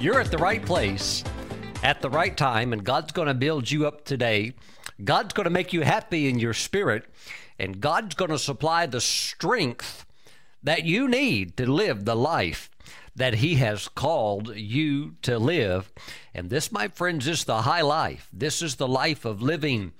[0.00, 1.22] You're at the right place
[1.82, 4.54] at the right time, and God's going to build you up today.
[5.04, 7.04] God's going to make you happy in your spirit,
[7.58, 10.06] and God's going to supply the strength
[10.62, 12.70] that you need to live the life
[13.14, 15.92] that He has called you to live.
[16.32, 18.26] And this, my friends, is the high life.
[18.32, 19.92] This is the life of living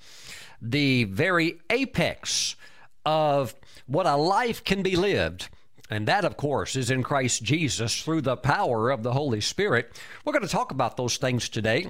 [0.63, 2.57] the very apex
[3.05, 3.55] of
[3.87, 5.51] what a life can be lived.
[5.91, 10.01] And that, of course, is in Christ Jesus through the power of the Holy Spirit.
[10.25, 11.89] We're going to talk about those things today.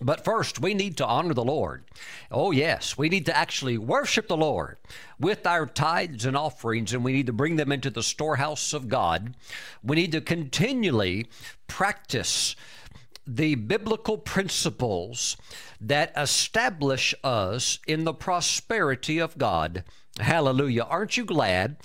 [0.00, 1.84] But first, we need to honor the Lord.
[2.30, 4.78] Oh, yes, we need to actually worship the Lord
[5.18, 8.88] with our tithes and offerings, and we need to bring them into the storehouse of
[8.88, 9.34] God.
[9.82, 11.28] We need to continually
[11.68, 12.56] practice
[13.26, 15.36] the biblical principles
[15.80, 19.84] that establish us in the prosperity of God.
[20.18, 20.82] Hallelujah.
[20.82, 21.76] Aren't you glad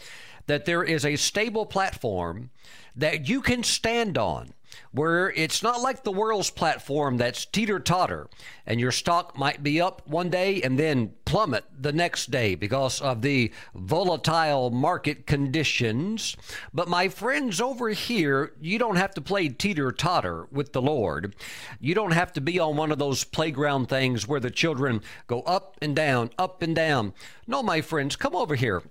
[0.48, 2.50] that there is a stable platform
[2.96, 4.54] that you can stand on?
[4.92, 8.28] where it's not like the world's platform that's teeter totter
[8.66, 13.02] and your stock might be up one day and then plummet the next day because
[13.02, 16.36] of the volatile market conditions.
[16.74, 21.36] But my friends over here, you don't have to play teeter totter with the Lord.
[21.80, 25.42] You don't have to be on one of those playground things where the children go
[25.42, 27.14] up and down, up and down.
[27.46, 28.82] No, my friends, come over here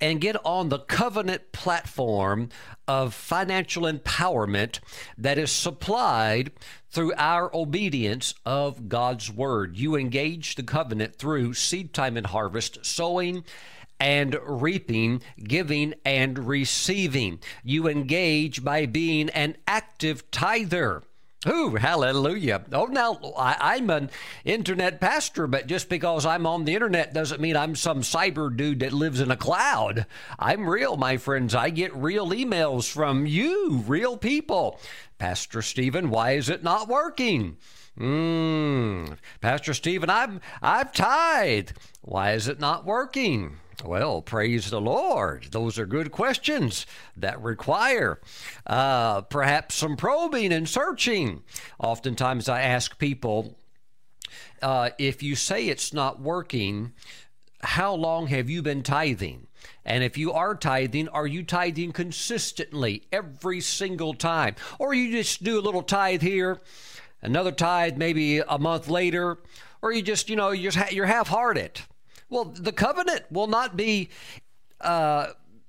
[0.00, 2.48] and get on the covenant platform
[2.86, 4.80] of financial empowerment
[5.16, 6.52] that is supplied
[6.90, 9.76] through our obedience of God's word.
[9.76, 13.44] You engage the covenant through seed time and harvest, sowing
[14.00, 17.40] and reaping, giving and receiving.
[17.62, 21.02] You engage by being an active tither.
[21.46, 22.64] Ooh, hallelujah.
[22.72, 24.10] Oh, now I, am an
[24.44, 28.80] internet pastor, but just because I'm on the internet doesn't mean I'm some cyber dude
[28.80, 30.06] that lives in a cloud.
[30.38, 31.54] I'm real, my friends.
[31.54, 34.80] I get real emails from you, real people.
[35.18, 37.58] Pastor Stephen, why is it not working?
[37.98, 39.04] Hmm,
[39.40, 41.74] Pastor Stephen, I've, I've tithed.
[42.00, 43.58] Why is it not working?
[43.84, 45.48] Well, praise the Lord.
[45.50, 46.86] Those are good questions
[47.18, 48.18] that require
[48.66, 51.42] uh, perhaps some probing and searching.
[51.78, 53.58] Oftentimes, I ask people
[54.62, 56.94] uh, if you say it's not working,
[57.60, 59.48] how long have you been tithing?
[59.84, 64.54] And if you are tithing, are you tithing consistently every single time?
[64.78, 66.58] Or you just do a little tithe here,
[67.20, 69.40] another tithe maybe a month later,
[69.82, 71.82] or you just, you know, you're, you're half hearted?
[72.34, 74.08] Well, the covenant will not be
[74.80, 75.28] uh,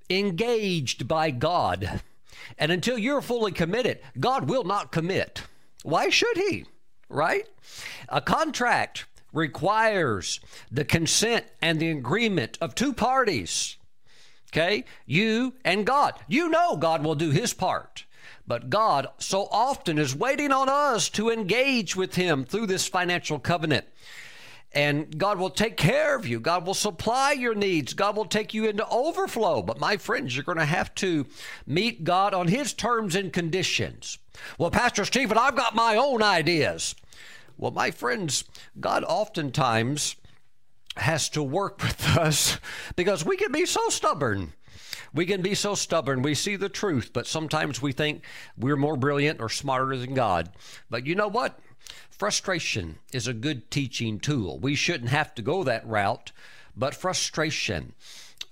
[0.09, 2.01] engaged by God.
[2.57, 5.43] And until you're fully committed, God will not commit.
[5.83, 6.65] Why should He?
[7.07, 7.45] Right?
[8.09, 10.39] A contract requires
[10.71, 13.77] the consent and the agreement of two parties.
[14.51, 14.85] Okay?
[15.05, 16.15] You and God.
[16.27, 18.05] You know God will do His part.
[18.47, 23.37] But God so often is waiting on us to engage with Him through this financial
[23.37, 23.85] covenant
[24.75, 26.41] and God will take care of you.
[26.41, 27.93] God will supply your needs.
[27.93, 29.61] God will take you into overflow.
[29.61, 31.25] But my friends, you're going to have to
[31.65, 34.19] meet God on His terms and conditions.
[34.59, 36.93] Well, Pastor Stephen, I've got my own ideas.
[37.57, 38.43] Well, my friends,
[38.77, 40.17] God oftentimes
[40.97, 42.59] has to work with us
[42.97, 44.51] because we can be so stubborn.
[45.13, 46.21] We can be so stubborn.
[46.21, 48.23] We see the truth, but sometimes we think
[48.57, 50.49] we're more brilliant or smarter than God.
[50.89, 51.57] But you know what?
[52.17, 54.57] Frustration is a good teaching tool.
[54.57, 56.31] We shouldn't have to go that route,
[56.73, 57.91] but frustration,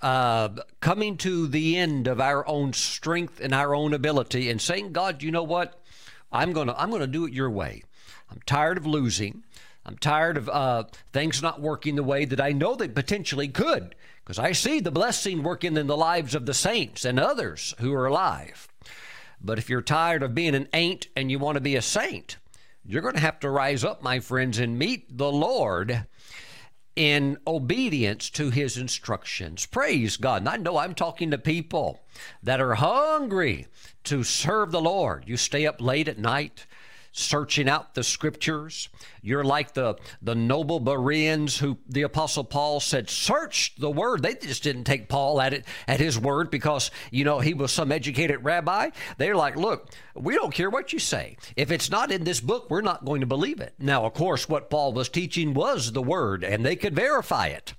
[0.02, 0.50] uh,
[0.82, 5.24] coming to the end of our own strength and our own ability, and saying, God,
[5.24, 5.82] you know what?
[6.30, 7.84] I'm gonna I'm gonna do it your way.
[8.30, 9.44] I'm tired of losing.
[9.86, 13.96] I'm tired of uh, things not working the way that I know they potentially could,
[14.26, 17.94] because I see the blessing working in the lives of the saints and others who
[17.94, 18.68] are alive.
[19.42, 22.36] But if you're tired of being an ain't and you want to be a saint,
[22.86, 26.06] you're going to have to rise up, my friends, and meet the Lord
[26.96, 29.66] in obedience to his instructions.
[29.66, 30.44] Praise God.
[30.44, 32.04] And I know I'm talking to people
[32.44, 33.68] that are hungry
[34.04, 35.24] to serve the Lord.
[35.28, 36.68] You stay up late at night
[37.14, 38.90] searching out the scriptures.
[39.22, 44.24] You're like the, the noble Bereans who the apostle Paul said, search the word.
[44.24, 47.72] They just didn't take Paul at it at his word because, you know, he was
[47.72, 48.90] some educated rabbi.
[49.18, 51.38] They're like, look, we don't care what you say.
[51.56, 53.76] If it's not in this book, we're not going to believe it.
[53.80, 57.74] Now, of course, what Paul was teaching was the word, and they could verify it.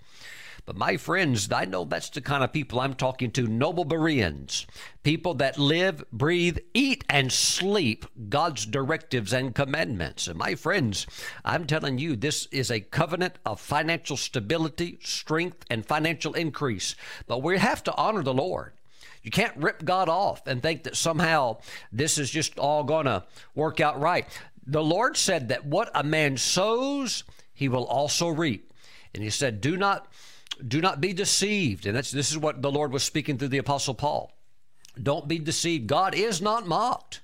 [0.67, 4.67] But my friends, I know that's the kind of people I'm talking to noble Bereans,
[5.03, 10.27] people that live, breathe, eat, and sleep God's directives and commandments.
[10.27, 11.07] And my friends,
[11.45, 16.97] I'm telling you, this is a covenant of financial stability, strength, and financial increase.
[17.27, 18.73] But we have to honor the Lord.
[19.23, 21.59] You can't rip God off and think that somehow
[21.93, 23.25] this is just all going to
[23.55, 24.27] work out right.
[24.67, 28.73] The Lord said that what a man sows, he will also reap.
[29.15, 30.09] And he said, "Do not
[30.67, 33.59] do not be deceived." And that's this is what the Lord was speaking through the
[33.59, 34.33] apostle Paul.
[35.01, 35.87] Don't be deceived.
[35.87, 37.21] God is not mocked.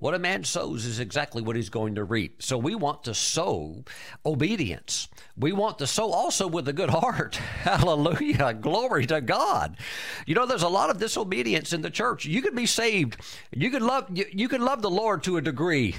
[0.00, 2.40] What a man sows is exactly what he's going to reap.
[2.40, 3.82] So we want to sow
[4.24, 5.08] obedience.
[5.36, 7.34] We want to sow also with a good heart.
[7.62, 8.54] Hallelujah.
[8.54, 9.76] Glory to God.
[10.24, 12.26] You know, there's a lot of disobedience in the church.
[12.26, 13.16] You can be saved.
[13.50, 15.96] You can love you, you can love the Lord to a degree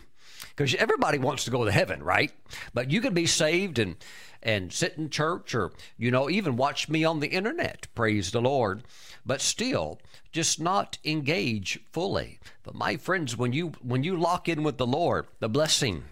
[0.60, 2.34] because everybody wants to go to heaven, right?
[2.74, 3.96] But you can be saved and
[4.44, 8.40] and sit in church or you know even watch me on the internet praise the
[8.40, 8.84] lord
[9.26, 10.00] but still
[10.32, 14.88] just not engage fully but my friends when you when you lock in with the
[14.88, 16.06] lord the blessing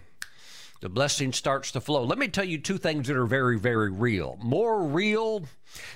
[0.80, 2.04] the blessing starts to flow.
[2.04, 4.38] Let me tell you two things that are very, very real.
[4.40, 5.44] More real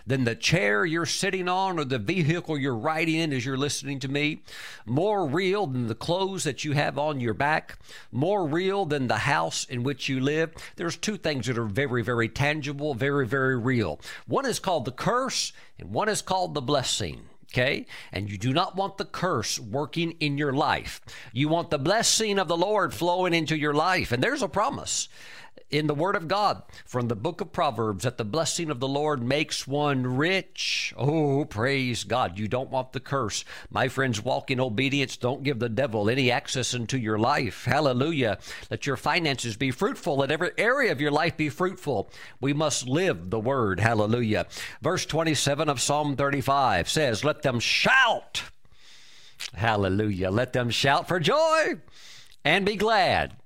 [0.07, 4.01] than the chair you're sitting on or the vehicle you're riding in as you're listening
[4.01, 4.43] to me.
[4.85, 7.79] More real than the clothes that you have on your back.
[8.11, 10.53] More real than the house in which you live.
[10.77, 14.01] There's two things that are very, very tangible, very, very real.
[14.27, 17.87] One is called the curse, and one is called the blessing okay?
[18.11, 21.01] And you do not want the curse working in your life.
[21.33, 24.13] You want the blessing of the Lord flowing into your life.
[24.13, 25.09] And there's a promise
[25.73, 28.87] in the Word of God from the book of Proverbs that the blessing of the
[28.87, 30.93] Lord makes one rich.
[30.97, 32.39] Oh, praise God.
[32.39, 33.45] You don't want the curse.
[33.71, 35.17] My friends, walk in obedience.
[35.17, 37.65] Don't give the devil any access into your life.
[37.65, 38.39] Hallelujah.
[38.71, 40.19] Let your finances be fruitful.
[40.19, 42.11] Let every area of your life be fruitful.
[42.41, 43.81] We must live the Word.
[43.81, 44.47] Hallelujah.
[44.83, 48.43] Verse 27 of Psalm 35 says, Let them shout.
[49.55, 50.31] Hallelujah.
[50.31, 51.77] Let them shout for joy
[52.45, 53.37] and be glad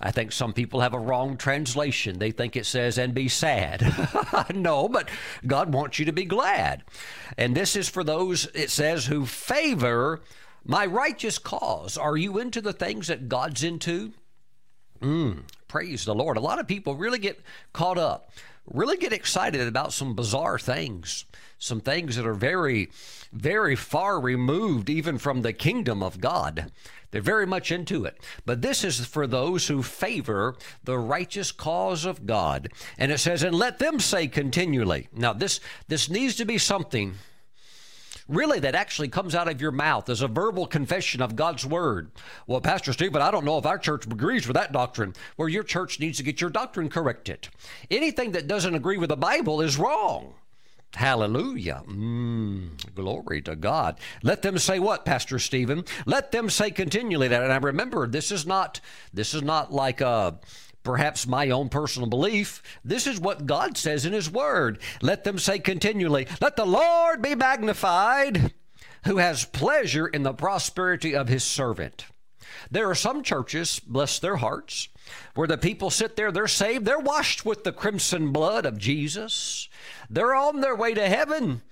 [0.00, 2.18] I think some people have a wrong translation.
[2.18, 3.94] They think it says, and be sad.
[4.54, 5.08] no, but
[5.46, 6.82] God wants you to be glad.
[7.38, 10.20] And this is for those, it says, who favor
[10.64, 11.96] my righteous cause.
[11.96, 14.12] Are you into the things that God's into?
[15.00, 16.36] Mm, praise the Lord.
[16.36, 17.40] A lot of people really get
[17.72, 18.32] caught up,
[18.66, 21.24] really get excited about some bizarre things,
[21.58, 22.90] some things that are very,
[23.32, 26.72] very far removed even from the kingdom of God.
[27.14, 28.18] They're very much into it.
[28.44, 32.72] But this is for those who favor the righteous cause of God.
[32.98, 35.06] And it says, and let them say continually.
[35.12, 37.14] Now, this, this needs to be something
[38.26, 42.10] really that actually comes out of your mouth as a verbal confession of God's word.
[42.48, 45.14] Well, Pastor Stephen, I don't know if our church agrees with that doctrine.
[45.36, 47.46] Well, your church needs to get your doctrine corrected.
[47.92, 50.34] Anything that doesn't agree with the Bible is wrong.
[50.94, 51.82] Hallelujah.
[51.86, 53.98] Mm, glory to God.
[54.22, 55.84] Let them say what, Pastor Stephen?
[56.06, 57.42] Let them say continually that.
[57.42, 58.80] And I remember this is not
[59.12, 60.38] this is not like a
[60.84, 62.62] perhaps my own personal belief.
[62.84, 64.78] This is what God says in His Word.
[65.02, 68.52] Let them say continually, Let the Lord be magnified,
[69.04, 72.06] who has pleasure in the prosperity of His servant.
[72.70, 74.88] There are some churches, bless their hearts,
[75.34, 79.68] where the people sit there, they're saved, they're washed with the crimson blood of Jesus.
[80.10, 81.62] They're on their way to heaven.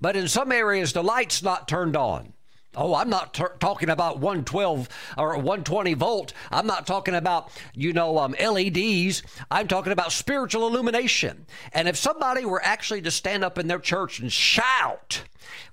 [0.00, 2.34] But in some areas, the light's not turned on.
[2.76, 6.32] Oh, I'm not t- talking about 112 or 120 volt.
[6.50, 9.22] I'm not talking about, you know, um, LEDs.
[9.50, 11.46] I'm talking about spiritual illumination.
[11.72, 15.24] And if somebody were actually to stand up in their church and shout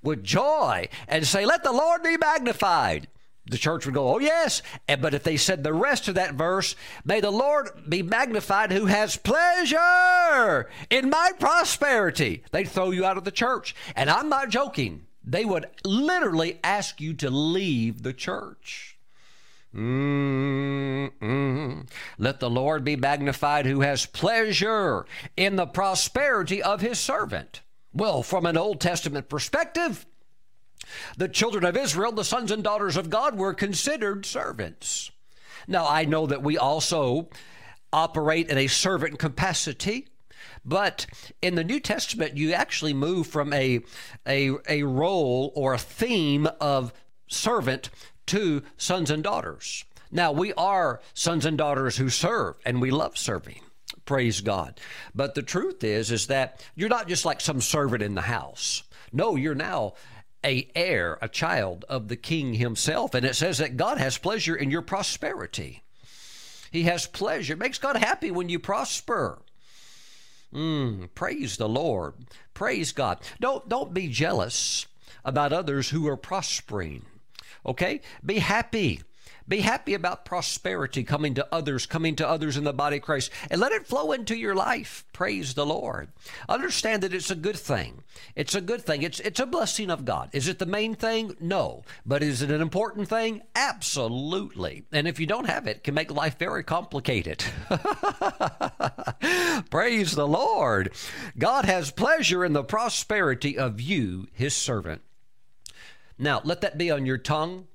[0.02, 3.08] with joy and say, Let the Lord be magnified,
[3.48, 4.62] the church would go, Oh, yes.
[4.86, 6.74] But if they said the rest of that verse,
[7.04, 13.16] May the Lord be magnified who has pleasure in my prosperity, they'd throw you out
[13.16, 13.74] of the church.
[13.94, 15.06] And I'm not joking.
[15.24, 18.96] They would literally ask you to leave the church.
[19.74, 21.16] Mm-mm.
[22.16, 25.04] Let the Lord be magnified who has pleasure
[25.36, 27.60] in the prosperity of his servant.
[27.92, 30.06] Well, from an Old Testament perspective,
[31.16, 35.10] the children of Israel, the sons and daughters of God, were considered servants.
[35.66, 37.28] Now, I know that we also
[37.92, 40.08] operate in a servant capacity.
[40.64, 41.06] But
[41.40, 43.80] in the New Testament, you actually move from a,
[44.26, 46.92] a, a role or a theme of
[47.28, 47.88] servant
[48.26, 49.84] to sons and daughters.
[50.10, 53.60] Now, we are sons and daughters who serve, and we love serving.
[54.04, 54.80] Praise God.
[55.14, 58.82] But the truth is, is that you're not just like some servant in the house.
[59.12, 59.94] No, you're now
[60.44, 63.14] a heir, a child of the king himself.
[63.14, 65.82] And it says that God has pleasure in your prosperity.
[66.70, 67.54] He has pleasure.
[67.54, 69.42] It makes God happy when you prosper.
[70.52, 72.14] Mm, praise the Lord.
[72.54, 73.18] Praise God.
[73.40, 74.86] Don't don't be jealous
[75.24, 77.04] about others who are prospering.
[77.64, 78.00] Okay?
[78.24, 79.02] Be happy.
[79.48, 83.30] Be happy about prosperity coming to others, coming to others in the body of Christ,
[83.50, 85.04] and let it flow into your life.
[85.12, 86.08] Praise the Lord.
[86.48, 88.02] Understand that it's a good thing.
[88.34, 89.02] It's a good thing.
[89.02, 90.30] It's it's a blessing of God.
[90.32, 91.36] Is it the main thing?
[91.40, 91.84] No.
[92.04, 93.42] But is it an important thing?
[93.54, 94.84] Absolutely.
[94.92, 97.44] And if you don't have it, it can make life very complicated.
[99.70, 100.92] Praise the Lord.
[101.38, 105.02] God has pleasure in the prosperity of you, his servant.
[106.18, 107.66] Now, let that be on your tongue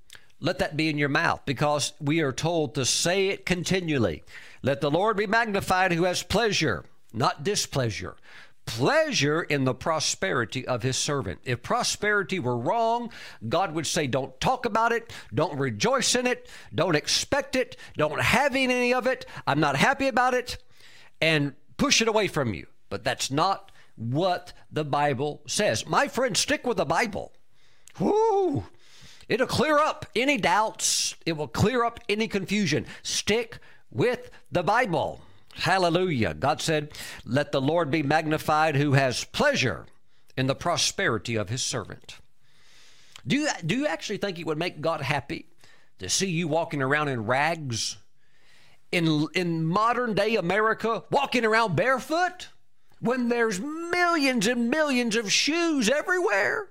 [0.42, 4.24] let that be in your mouth because we are told to say it continually.
[4.64, 6.84] Let the Lord be magnified who has pleasure,
[7.14, 8.18] not displeasure.
[8.66, 11.40] Pleasure in the prosperity of his servant.
[11.44, 13.12] If prosperity were wrong,
[13.48, 18.22] God would say, Don't talk about it, don't rejoice in it, don't expect it, don't
[18.22, 20.58] have any of it, I'm not happy about it,
[21.20, 22.68] and push it away from you.
[22.90, 25.88] But that's not what the Bible says.
[25.88, 27.34] My friend, stick with the Bible.
[28.00, 28.66] Whoo!
[29.30, 32.86] It'll clear up any doubts, it will clear up any confusion.
[33.04, 33.60] Stick
[33.92, 35.22] with the Bible.
[35.56, 36.34] Hallelujah.
[36.34, 36.92] God said,
[37.26, 39.86] Let the Lord be magnified who has pleasure
[40.38, 42.18] in the prosperity of his servant.
[43.28, 45.46] Do you, do you actually think it would make God happy
[46.00, 47.98] to see you walking around in rags?
[48.92, 52.50] In, in modern day America, walking around barefoot?
[53.00, 56.68] When there's millions and millions of shoes everywhere?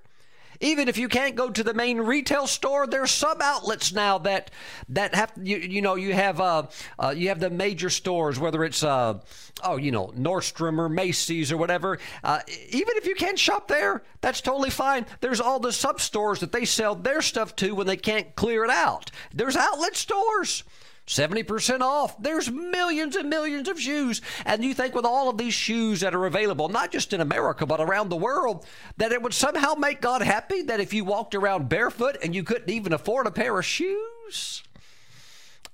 [0.61, 4.51] Even if you can't go to the main retail store, there's some outlets now that
[4.91, 6.67] that have you, you know you have uh,
[6.99, 9.19] uh you have the major stores, whether it's uh
[9.65, 11.99] oh you know Nordstrom or Macy's or whatever.
[12.23, 15.07] Uh, even if you can't shop there, that's totally fine.
[15.21, 18.65] There's all the sub stores that they sell their stuff to when they can't clear
[18.65, 19.11] it out.
[19.33, 20.65] There's outlet stores.
[21.11, 22.17] 70% off.
[22.23, 24.23] There's millions and millions of shoes.
[24.47, 27.67] And you think with all of these shoes that are available, not just in America,
[27.67, 28.65] but around the world,
[28.97, 32.45] that it would somehow make God happy that if you walked around barefoot and you
[32.45, 34.63] couldn't even afford a pair of shoes?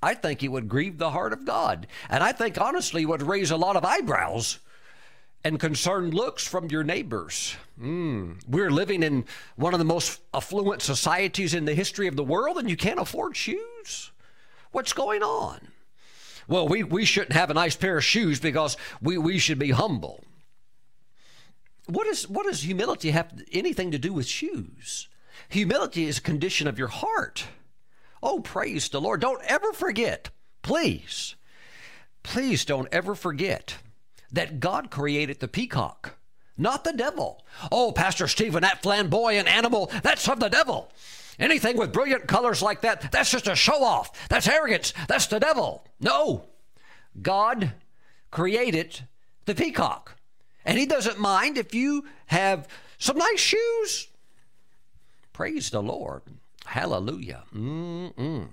[0.02, 1.86] I think it would grieve the heart of God.
[2.08, 4.58] And I think honestly would raise a lot of eyebrows
[5.44, 7.56] and concerned looks from your neighbors.
[7.78, 8.40] Mm.
[8.48, 9.26] We're living in
[9.56, 12.98] one of the most affluent societies in the history of the world, and you can't
[12.98, 14.12] afford shoes?
[14.76, 15.68] What's going on?
[16.48, 19.70] Well, we, we shouldn't have a nice pair of shoes because we, we should be
[19.70, 20.22] humble.
[21.86, 25.08] What, is, what does humility have anything to do with shoes?
[25.48, 27.46] Humility is a condition of your heart.
[28.22, 29.22] Oh, praise the Lord.
[29.22, 30.28] Don't ever forget,
[30.60, 31.36] please,
[32.22, 33.78] please don't ever forget
[34.30, 36.18] that God created the peacock,
[36.58, 37.42] not the devil.
[37.72, 40.92] Oh, Pastor Stephen, that flamboyant animal, that's of the devil.
[41.38, 44.28] Anything with brilliant colors like that, that's just a show off.
[44.28, 44.92] That's arrogance.
[45.08, 45.86] That's the devil.
[46.00, 46.46] No.
[47.20, 47.72] God
[48.30, 49.00] created
[49.44, 50.16] the peacock.
[50.64, 52.66] And he doesn't mind if you have
[52.98, 54.08] some nice shoes.
[55.32, 56.22] Praise the Lord.
[56.66, 57.44] Hallelujah.
[57.54, 58.48] Mm-mm.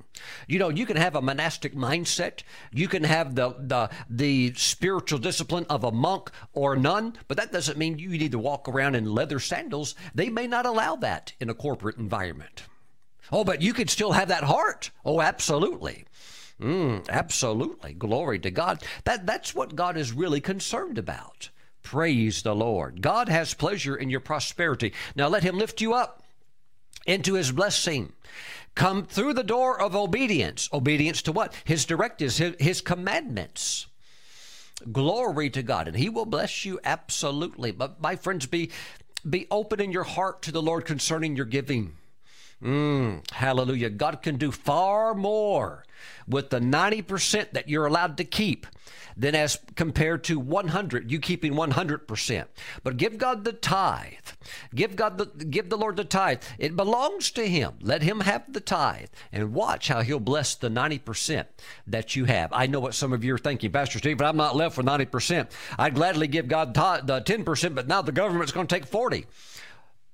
[0.48, 2.44] You know, you can have a monastic mindset.
[2.72, 7.38] You can have the, the, the spiritual discipline of a monk or a nun, but
[7.38, 9.96] that doesn't mean you need to walk around in leather sandals.
[10.14, 12.64] They may not allow that in a corporate environment.
[13.34, 14.92] Oh, but you could still have that heart.
[15.04, 16.06] Oh, absolutely.
[16.62, 17.94] Mm, absolutely.
[17.94, 18.84] Glory to God.
[19.06, 21.50] That, that's what God is really concerned about.
[21.82, 23.02] Praise the Lord.
[23.02, 24.94] God has pleasure in your prosperity.
[25.16, 26.22] Now let Him lift you up
[27.08, 28.14] into His blessing.
[28.76, 30.70] Come through the door of obedience.
[30.72, 31.56] Obedience to what?
[31.66, 33.88] His directives, His, his commandments.
[34.92, 35.88] Glory to God.
[35.88, 37.72] And He will bless you absolutely.
[37.72, 38.70] But my friends, be,
[39.28, 41.96] be open in your heart to the Lord concerning your giving.
[42.64, 43.90] Mm, hallelujah.
[43.90, 45.84] God can do far more
[46.28, 48.66] with the 90% that you're allowed to keep
[49.16, 52.46] than as compared to 100 you keeping 100%
[52.84, 54.14] but give god the tithe.
[54.74, 56.42] Give god the give the lord the tithe.
[56.58, 57.74] It belongs to him.
[57.82, 61.46] Let him have the tithe and watch how he'll bless the 90%
[61.88, 62.52] that you have.
[62.54, 65.50] I know what some of you are thinking pastor stephen i'm not left with 90%
[65.80, 69.26] i'd gladly give god the 10% but now the government's going to take 40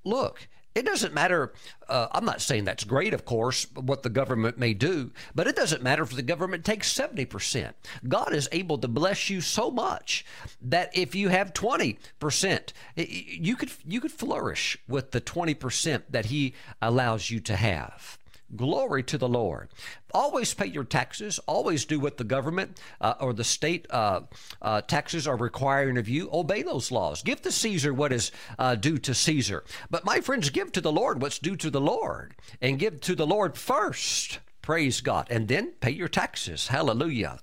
[0.03, 0.48] look
[0.80, 1.52] it doesn't matter.
[1.90, 5.56] Uh, I'm not saying that's great, of course, what the government may do, but it
[5.58, 7.74] doesn't matter if the government takes 70%.
[8.08, 10.26] God is able to bless you so much
[10.62, 16.54] that if you have 20%, you could, you could flourish with the 20% that He
[16.82, 18.18] allows you to have.
[18.56, 19.70] Glory to the Lord.
[20.13, 21.39] Always pay your taxes.
[21.46, 24.22] Always do what the government uh, or the state uh,
[24.62, 26.29] uh, taxes are requiring of you.
[26.34, 27.22] Obey those laws.
[27.22, 29.63] Give to Caesar what is uh, due to Caesar.
[29.91, 33.15] But my friends, give to the Lord what's due to the Lord and give to
[33.15, 34.39] the Lord first.
[34.63, 35.27] Praise God.
[35.29, 36.68] And then pay your taxes.
[36.68, 37.39] Hallelujah.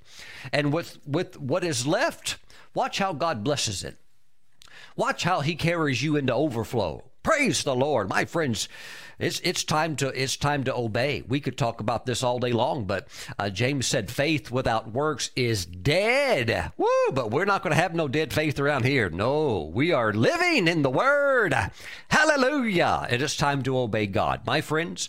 [0.53, 2.39] And with, with what is left,
[2.75, 3.99] watch how God blesses it.
[4.97, 7.05] Watch how He carries you into overflow.
[7.27, 8.09] Praise the Lord.
[8.09, 8.69] My friends,
[9.19, 11.25] it's it's time to it's time to obey.
[11.27, 15.33] We could talk about this all day long, but uh, James said faith without works
[15.35, 16.71] is dead.
[16.77, 16.87] Woo!
[17.13, 19.11] But we're not going to have no dead faith around here.
[19.11, 21.53] No, we are living in the Word.
[22.11, 23.09] Hallelujah!
[23.11, 25.09] It is time to obey God, my friends.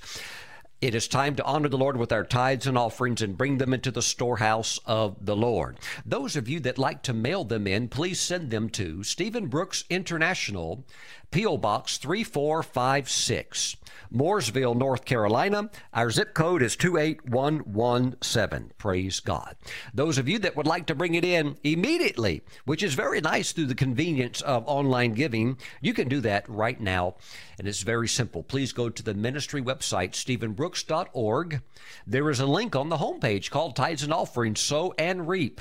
[0.79, 3.73] It is time to honor the Lord with our tithes and offerings and bring them
[3.73, 5.79] into the storehouse of the Lord.
[6.05, 9.85] Those of you that like to mail them in, please send them to Stephen Brooks
[9.89, 10.85] International,
[11.31, 11.57] P.O.
[11.57, 13.77] Box 3456.
[14.13, 15.69] Mooresville, North Carolina.
[15.93, 18.71] Our zip code is 28117.
[18.77, 19.55] Praise God.
[19.93, 23.51] Those of you that would like to bring it in immediately, which is very nice
[23.51, 27.15] through the convenience of online giving, you can do that right now.
[27.59, 28.43] And it's very simple.
[28.43, 31.61] Please go to the ministry website, stephenbrooks.org.
[32.05, 35.59] There is a link on the homepage called Tithes and Offerings, Sow and Reap.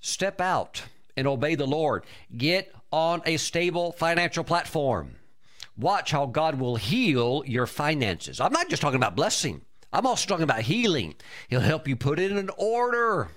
[0.00, 0.82] Step out
[1.16, 2.04] and obey the Lord.
[2.36, 5.16] Get on a stable financial platform.
[5.76, 8.40] Watch how God will heal your finances.
[8.40, 11.14] I'm not just talking about blessing, I'm also talking about healing.
[11.48, 13.30] He'll help you put it in order.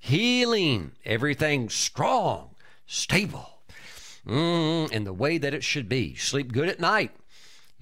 [0.00, 2.54] Healing, everything strong,
[2.86, 3.60] stable,
[4.26, 6.14] mm, in the way that it should be.
[6.14, 7.12] Sleep good at night.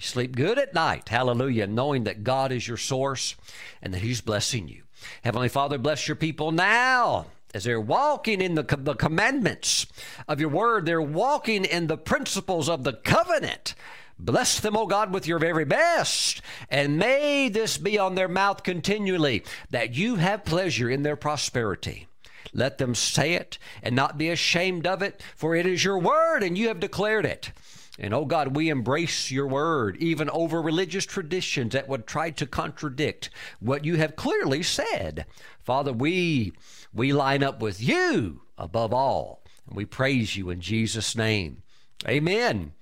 [0.00, 1.08] Sleep good at night.
[1.08, 1.66] Hallelujah.
[1.66, 3.36] Knowing that God is your source
[3.82, 4.82] and that He's blessing you.
[5.22, 7.26] Heavenly Father, bless your people now
[7.58, 9.84] as they're walking in the, the commandments
[10.28, 13.74] of your word, they're walking in the principles of the covenant.
[14.16, 18.62] Bless them, O God, with your very best, and may this be on their mouth
[18.62, 22.06] continually, that you have pleasure in their prosperity.
[22.52, 26.44] Let them say it and not be ashamed of it, for it is your word,
[26.44, 27.50] and you have declared it.
[27.98, 32.46] And oh God, we embrace your word, even over religious traditions that would try to
[32.46, 35.26] contradict what you have clearly said.
[35.64, 36.52] Father, we
[36.98, 39.42] we line up with you above all.
[39.66, 41.62] And we praise you in Jesus' name.
[42.06, 42.72] Amen.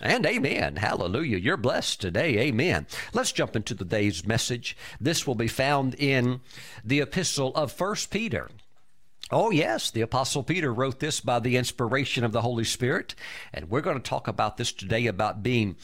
[0.00, 0.76] And amen.
[0.76, 1.38] Hallelujah.
[1.38, 2.38] You're blessed today.
[2.38, 2.86] Amen.
[3.12, 4.76] Let's jump into the day's message.
[5.00, 6.40] This will be found in
[6.84, 8.50] the epistle of First Peter.
[9.30, 13.14] Oh, yes, the Apostle Peter wrote this by the inspiration of the Holy Spirit.
[13.52, 15.76] And we're going to talk about this today about being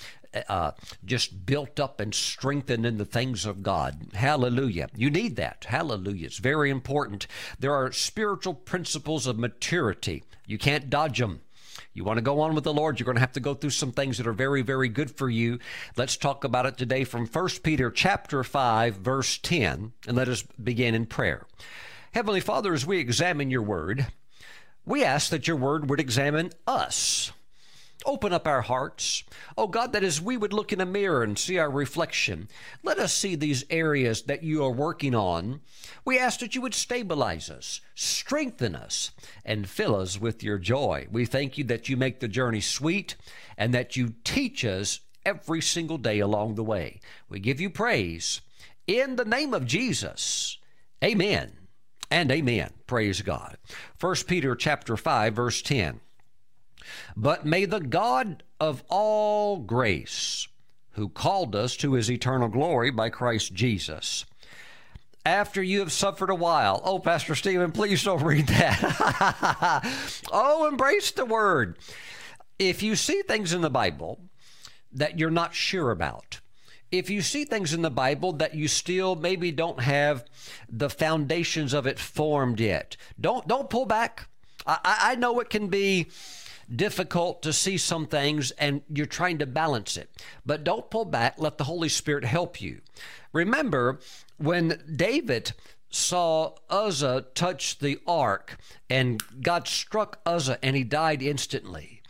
[0.48, 0.72] uh,
[1.04, 4.08] just built up and strengthened in the things of God.
[4.14, 4.88] Hallelujah.
[4.94, 5.66] You need that.
[5.68, 6.26] Hallelujah.
[6.26, 7.26] It's very important.
[7.58, 11.40] There are spiritual principles of maturity, you can't dodge them.
[11.94, 13.70] You want to go on with the Lord, you're going to have to go through
[13.70, 15.58] some things that are very, very good for you.
[15.96, 20.42] Let's talk about it today from 1 Peter chapter 5, verse 10, and let us
[20.42, 21.46] begin in prayer.
[22.12, 24.06] Heavenly Father, as we examine your word,
[24.84, 27.32] we ask that your word would examine us.
[28.04, 29.24] Open up our hearts.
[29.56, 32.48] Oh God, that as we would look in a mirror and see our reflection,
[32.82, 35.61] let us see these areas that you are working on.
[36.04, 39.11] We ask that you would stabilize us, strengthen us,
[39.44, 41.08] and fill us with your joy.
[41.11, 43.16] We thank you that you make the journey sweet
[43.56, 47.00] and that you teach us every single day along the way.
[47.28, 48.40] We give you praise
[48.87, 50.56] in the name of Jesus.
[51.02, 51.52] Amen
[52.11, 52.70] and amen.
[52.87, 53.58] Praise God.
[54.00, 56.00] 1 Peter chapter 5 verse 10.
[57.16, 60.48] But may the God of all grace,
[60.92, 64.24] who called us to his eternal glory by Christ Jesus,
[65.24, 66.81] after you have suffered a while.
[66.85, 70.20] Oh, Pastor Stephen, please don't read that.
[70.33, 71.77] oh, embrace the word.
[72.59, 74.20] If you see things in the Bible
[74.92, 76.40] that you're not sure about,
[76.90, 80.24] if you see things in the Bible that you still maybe don't have
[80.68, 84.29] the foundations of it formed yet, don't don't pull back.
[84.66, 86.09] I, I know it can be
[86.74, 90.11] difficult to see some things and you're trying to balance it.
[90.44, 92.81] But don't pull back, let the Holy Spirit help you.
[93.33, 94.00] Remember,
[94.37, 95.52] when David
[95.90, 98.59] saw Uzzah touch the ark
[98.90, 102.02] and God struck Uzzah and he died instantly.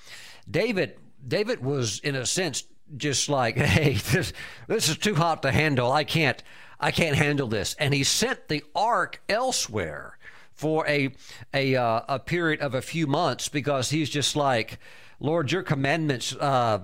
[0.51, 2.65] David David was in a sense
[2.97, 4.33] just like, hey, this
[4.67, 5.93] this is too hot to handle.
[5.93, 6.43] I can't
[6.81, 7.75] I can't handle this.
[7.79, 10.18] And he sent the ark elsewhere
[10.59, 11.11] for a
[11.55, 14.79] a uh, a period of a few months because he's just like,
[15.21, 16.81] Lord, your commandments, uh,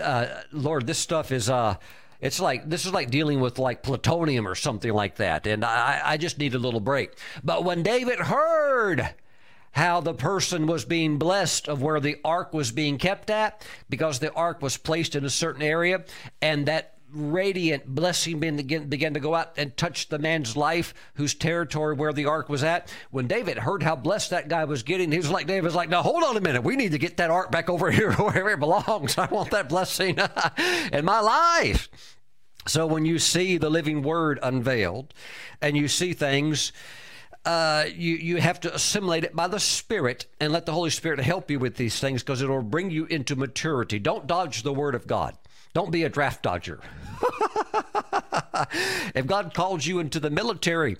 [0.00, 1.50] uh, Lord, this stuff is.
[1.50, 1.76] Uh,
[2.18, 6.00] it's like this is like dealing with like plutonium or something like that, and I,
[6.02, 7.10] I just need a little break.
[7.44, 9.14] But when David heard
[9.72, 14.18] how the person was being blessed of where the ark was being kept at, because
[14.18, 16.04] the ark was placed in a certain area,
[16.40, 21.34] and that radiant blessing began, began to go out and touch the man's life whose
[21.34, 22.92] territory where the ark was at.
[23.10, 25.88] When David heard how blessed that guy was getting, he was like, David was like,
[25.88, 26.62] now hold on a minute.
[26.62, 29.18] We need to get that ark back over here where it belongs.
[29.18, 30.18] I want that blessing
[30.92, 31.88] in my life.
[32.66, 35.14] So when you see the living word unveiled
[35.60, 36.72] and you see things
[37.46, 41.20] uh, you you have to assimilate it by the Spirit and let the Holy Spirit
[41.20, 44.00] help you with these things because it'll bring you into maturity.
[44.00, 45.38] Don't dodge the Word of God.
[45.76, 46.80] Don't be a draft dodger.
[49.14, 50.96] if God calls you into the military,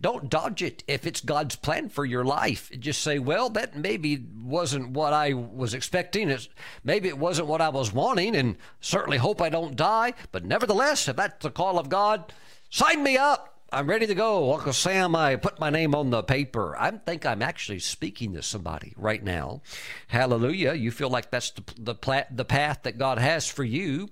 [0.00, 0.82] don't dodge it.
[0.88, 5.32] If it's God's plan for your life, just say, "Well, that maybe wasn't what I
[5.32, 6.28] was expecting.
[6.28, 6.48] It's,
[6.82, 10.12] maybe it wasn't what I was wanting, and certainly hope I don't die.
[10.32, 12.32] But nevertheless, if that's the call of God,
[12.68, 14.54] sign me up." I'm ready to go.
[14.54, 16.76] Uncle Sam, I put my name on the paper.
[16.78, 19.60] I think I'm actually speaking to somebody right now.
[20.06, 20.74] Hallelujah.
[20.74, 24.08] You feel like that's the, the, the path that God has for you.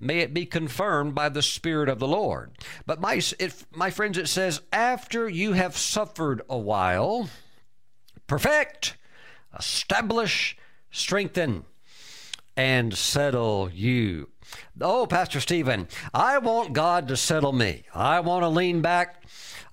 [0.00, 2.58] May it be confirmed by the Spirit of the Lord.
[2.84, 7.30] But my, it, my friends, it says, after you have suffered a while,
[8.26, 8.96] perfect,
[9.56, 10.56] establish,
[10.90, 11.64] strengthen,
[12.56, 14.30] and settle you.
[14.80, 17.84] Oh, Pastor Stephen, I want God to settle me.
[17.94, 19.22] I want to lean back.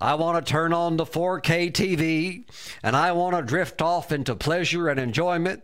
[0.00, 2.44] I want to turn on the 4K TV
[2.82, 5.62] and I want to drift off into pleasure and enjoyment.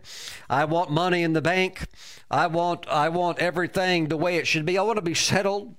[0.49, 1.87] I want money in the bank.
[2.29, 4.77] I want I want everything the way it should be.
[4.77, 5.75] I want to be settled.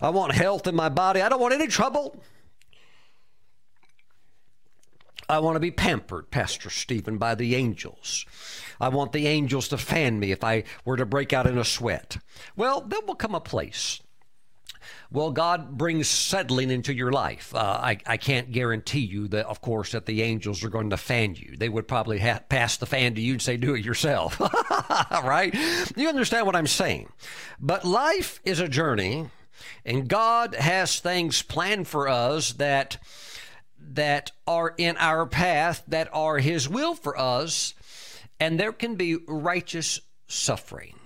[0.00, 1.22] I want health in my body.
[1.22, 2.22] I don't want any trouble.
[5.28, 8.26] I want to be pampered, Pastor Stephen, by the angels.
[8.80, 11.64] I want the angels to fan me if I were to break out in a
[11.64, 12.18] sweat.
[12.56, 14.00] Well, there will come a place.
[15.10, 17.54] Well, God brings settling into your life.
[17.54, 20.96] Uh, I, I can't guarantee you that, of course, that the angels are going to
[20.96, 21.56] fan you.
[21.56, 24.40] They would probably ha- pass the fan to you and say, do it yourself.
[25.10, 25.54] right?
[25.96, 27.08] You understand what I'm saying?
[27.60, 29.30] But life is a journey,
[29.84, 32.98] and God has things planned for us that
[33.88, 37.72] that are in our path that are his will for us
[38.40, 40.98] and there can be righteous suffering.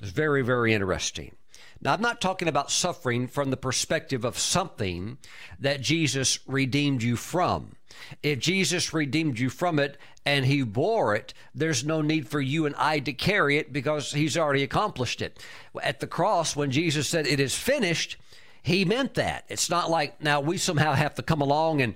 [0.00, 1.34] It's very, very interesting.
[1.80, 5.18] Now, I'm not talking about suffering from the perspective of something
[5.60, 7.76] that Jesus redeemed you from.
[8.22, 12.66] If Jesus redeemed you from it and he bore it, there's no need for you
[12.66, 15.38] and I to carry it because he's already accomplished it.
[15.82, 18.16] At the cross, when Jesus said, It is finished,
[18.62, 19.44] he meant that.
[19.48, 21.94] It's not like now we somehow have to come along and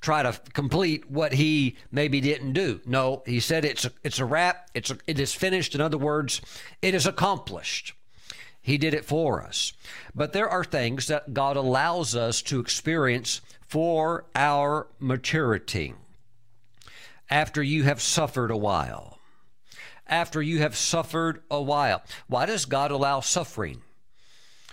[0.00, 2.80] try to complete what he maybe didn't do.
[2.86, 4.70] No, he said it's a, it's a wrap.
[4.74, 5.74] It's a, it is finished.
[5.74, 6.40] In other words,
[6.80, 7.94] it is accomplished.
[8.62, 9.72] He did it for us.
[10.14, 15.94] But there are things that God allows us to experience for our maturity.
[17.30, 19.18] After you have suffered a while.
[20.06, 22.02] After you have suffered a while.
[22.26, 23.82] Why does God allow suffering?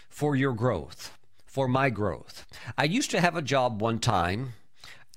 [0.10, 2.48] For your growth, for my growth.
[2.76, 4.54] I used to have a job one time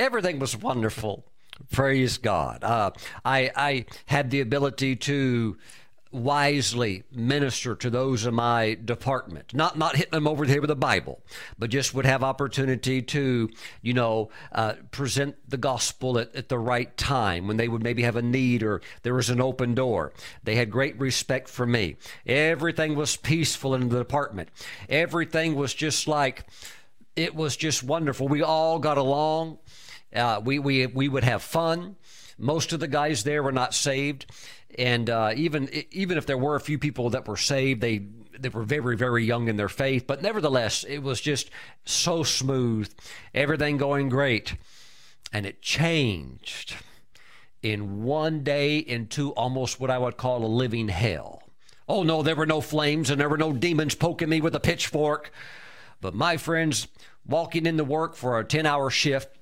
[0.00, 1.24] everything was wonderful.
[1.70, 2.64] Praise God.
[2.64, 2.90] Uh,
[3.24, 5.58] I, I had the ability to
[6.10, 9.54] wisely minister to those in my department.
[9.54, 11.20] Not not hitting them over the head with the bible
[11.56, 13.48] but just would have opportunity to
[13.80, 18.02] you know uh, present the gospel at, at the right time when they would maybe
[18.02, 20.12] have a need or there was an open door.
[20.42, 21.94] They had great respect for me.
[22.26, 24.48] Everything was peaceful in the department.
[24.88, 26.44] Everything was just like
[27.14, 28.26] it was just wonderful.
[28.26, 29.58] We all got along
[30.14, 31.96] uh, we, we, we would have fun.
[32.38, 34.26] Most of the guys there were not saved.
[34.78, 38.06] And uh, even even if there were a few people that were saved, they
[38.38, 40.06] they were very very young in their faith.
[40.06, 41.50] But nevertheless, it was just
[41.84, 42.88] so smooth,
[43.34, 44.54] everything going great,
[45.32, 46.76] and it changed
[47.62, 51.42] in one day into almost what I would call a living hell.
[51.88, 54.60] Oh no, there were no flames and there were no demons poking me with a
[54.60, 55.32] pitchfork.
[56.00, 56.86] But my friends,
[57.26, 59.36] walking into work for a 10 hour shift,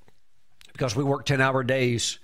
[0.79, 2.21] because we work 10 hour days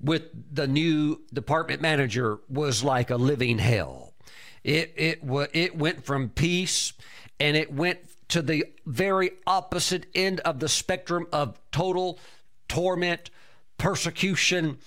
[0.00, 0.22] with
[0.54, 4.14] the new department manager was like a living hell.
[4.62, 5.20] It, it,
[5.52, 6.92] it went from peace
[7.40, 7.98] and it went
[8.28, 12.20] to the very opposite end of the spectrum of total
[12.68, 13.30] torment,
[13.76, 14.78] persecution,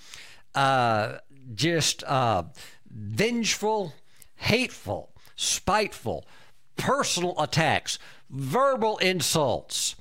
[0.54, 1.18] uh,
[1.54, 2.44] just uh,
[2.90, 3.92] vengeful,
[4.36, 6.24] hateful, spiteful,
[6.76, 7.98] personal attacks,
[8.30, 9.94] verbal insults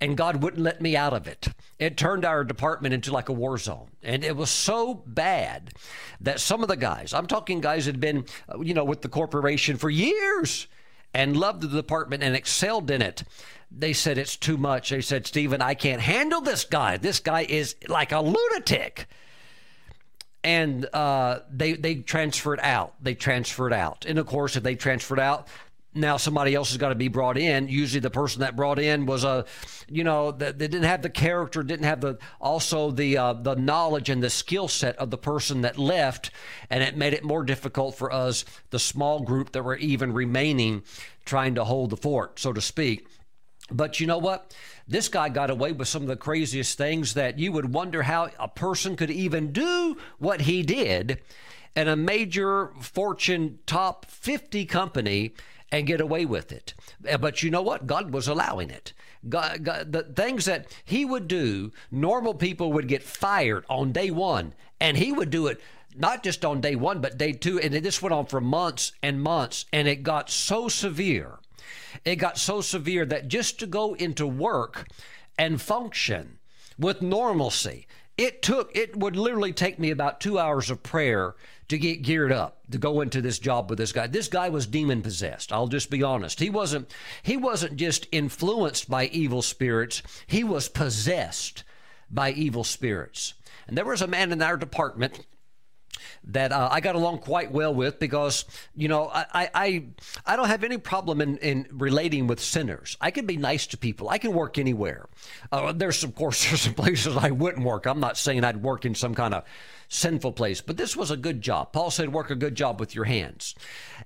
[0.00, 1.48] and God wouldn't let me out of it.
[1.78, 3.90] It turned our department into like a war zone.
[4.02, 5.72] And it was so bad
[6.20, 9.02] that some of the guys, I'm talking guys that had been, uh, you know, with
[9.02, 10.68] the corporation for years
[11.12, 13.24] and loved the department and excelled in it.
[13.70, 14.90] They said it's too much.
[14.90, 16.96] They said, Stephen, I can't handle this guy.
[16.96, 19.06] This guy is like a lunatic.
[20.44, 22.94] And uh, they they transferred out.
[23.02, 24.06] They transferred out.
[24.06, 25.48] And of course, if they transferred out,
[25.96, 27.68] now somebody else has got to be brought in.
[27.68, 29.44] Usually, the person that brought in was a,
[29.88, 34.10] you know, they didn't have the character, didn't have the also the uh, the knowledge
[34.10, 36.30] and the skill set of the person that left,
[36.70, 40.82] and it made it more difficult for us, the small group that were even remaining,
[41.24, 43.06] trying to hold the fort, so to speak.
[43.70, 44.54] But you know what?
[44.86, 48.30] This guy got away with some of the craziest things that you would wonder how
[48.38, 51.20] a person could even do what he did
[51.74, 55.34] in a major Fortune top 50 company
[55.72, 56.74] and get away with it.
[57.08, 57.86] Uh, but you know what?
[57.86, 58.92] God was allowing it.
[59.28, 64.10] God, God, the things that he would do, normal people would get fired on day
[64.10, 65.60] one, and he would do it
[65.96, 67.58] not just on day one, but day two.
[67.58, 71.38] And this went on for months and months, and it got so severe.
[72.04, 74.86] It got so severe that just to go into work
[75.38, 76.38] and function
[76.78, 77.86] with normalcy,
[78.18, 81.34] it took, it would literally take me about two hours of prayer
[81.68, 84.06] to get geared up to go into this job with this guy.
[84.06, 85.52] This guy was demon possessed.
[85.52, 86.40] I'll just be honest.
[86.40, 90.02] He wasn't he wasn't just influenced by evil spirits.
[90.26, 91.64] He was possessed
[92.10, 93.34] by evil spirits.
[93.66, 95.26] And there was a man in our department
[96.28, 99.84] that uh, I got along quite well with because you know I I,
[100.24, 102.96] I don't have any problem in, in relating with sinners.
[103.00, 104.08] I can be nice to people.
[104.08, 105.08] I can work anywhere.
[105.50, 107.86] Uh, there's of course there's some places I wouldn't work.
[107.86, 109.44] I'm not saying I'd work in some kind of
[109.88, 111.72] sinful place, but this was a good job.
[111.72, 113.54] Paul said, "Work a good job with your hands,"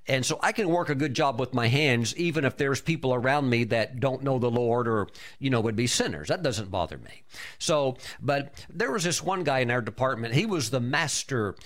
[0.06, 3.14] and so I can work a good job with my hands even if there's people
[3.14, 6.28] around me that don't know the Lord or you know would be sinners.
[6.28, 7.22] That doesn't bother me.
[7.58, 10.34] So, but there was this one guy in our department.
[10.34, 11.56] He was the master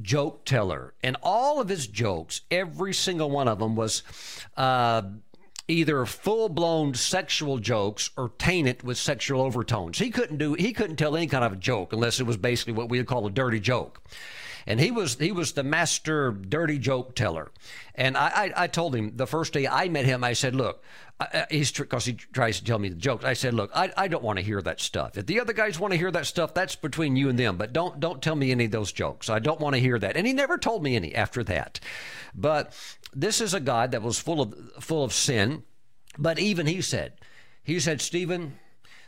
[0.00, 0.94] joke teller.
[1.02, 4.02] And all of his jokes, every single one of them was
[4.56, 5.02] uh,
[5.72, 9.98] either full blown sexual jokes or tainted with sexual overtones.
[9.98, 12.74] He couldn't do he couldn't tell any kind of a joke unless it was basically
[12.74, 14.02] what we would call a dirty joke
[14.66, 17.50] and he was he was the master dirty joke teller.
[17.94, 20.82] And I, I, I told him the first day I met him, I said, look,
[21.20, 23.24] uh, he's because he tries to tell me the jokes.
[23.24, 25.18] I said, look, I, I don't want to hear that stuff.
[25.18, 27.56] If the other guys want to hear that stuff, that's between you and them.
[27.56, 29.28] But don't don't tell me any of those jokes.
[29.28, 30.16] I don't want to hear that.
[30.16, 31.80] And he never told me any after that.
[32.34, 32.74] But
[33.12, 35.64] this is a guy that was full of full of sin.
[36.18, 37.14] But even he said,
[37.62, 38.58] he said, Stephen,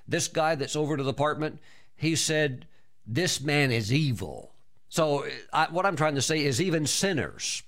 [0.08, 1.60] this guy that's over to the apartment,
[1.96, 2.66] he said,
[3.06, 4.52] this man is evil.
[4.88, 7.62] So, I, what I'm trying to say is, even sinners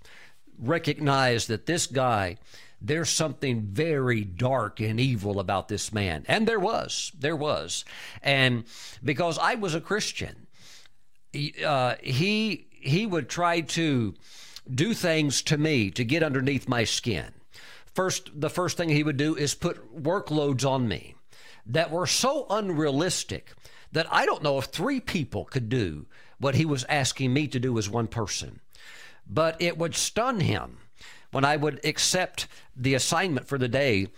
[0.58, 2.36] recognize that this guy,
[2.80, 6.24] there's something very dark and evil about this man.
[6.28, 7.84] And there was, there was.
[8.22, 8.64] And
[9.04, 10.46] because I was a Christian,
[11.64, 14.14] uh, he, he would try to
[14.72, 17.32] do things to me to get underneath my skin.
[17.94, 21.14] First, the first thing he would do is put workloads on me
[21.64, 23.54] that were so unrealistic
[23.92, 26.06] that I don't know if three people could do
[26.38, 28.60] what he was asking me to do as one person.
[29.26, 30.78] But it would stun him
[31.30, 34.08] when I would accept the assignment for the day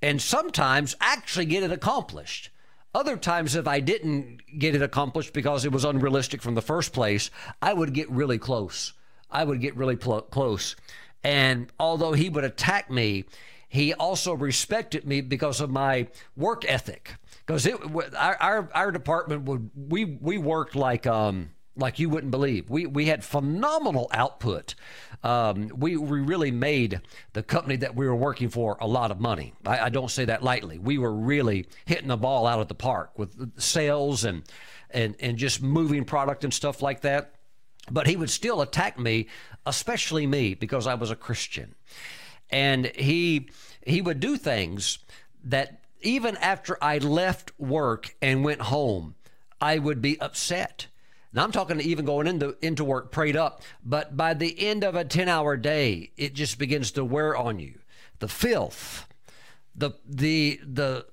[0.00, 2.50] and sometimes actually get it accomplished.
[2.94, 6.92] Other times, if I didn't get it accomplished because it was unrealistic from the first
[6.92, 8.92] place, I would get really close.
[9.34, 10.76] I would get really pl- close.
[11.22, 13.24] And although he would attack me,
[13.68, 17.14] he also respected me because of my work ethic.
[17.44, 22.70] Because our, our, our department would we we worked like um like you wouldn't believe.
[22.70, 24.74] We we had phenomenal output.
[25.22, 27.00] Um, we we really made
[27.32, 29.54] the company that we were working for a lot of money.
[29.66, 30.78] I, I, don't say that lightly.
[30.78, 34.42] We were really hitting the ball out of the park with sales and
[34.90, 37.33] and and just moving product and stuff like that.
[37.90, 39.28] But he would still attack me,
[39.66, 41.74] especially me, because I was a Christian,
[42.50, 43.48] and he
[43.86, 44.98] he would do things
[45.44, 49.14] that even after I left work and went home,
[49.60, 50.86] I would be upset
[51.34, 54.84] now I'm talking to even going into into work prayed up, but by the end
[54.84, 57.80] of a 10-hour day, it just begins to wear on you.
[58.20, 59.08] The filth,
[59.74, 61.06] the the the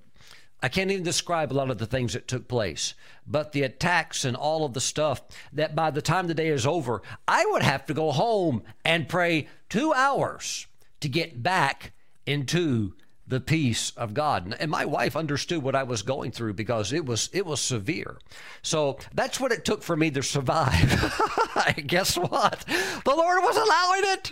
[0.61, 2.93] I can't even describe a lot of the things that took place,
[3.25, 5.21] but the attacks and all of the stuff
[5.53, 9.09] that by the time the day is over, I would have to go home and
[9.09, 10.67] pray 2 hours
[10.99, 11.93] to get back
[12.25, 12.93] into
[13.27, 14.55] the peace of God.
[14.59, 18.17] And my wife understood what I was going through because it was it was severe.
[18.61, 21.13] So that's what it took for me to survive.
[21.87, 22.65] Guess what?
[22.67, 24.31] The Lord was allowing it.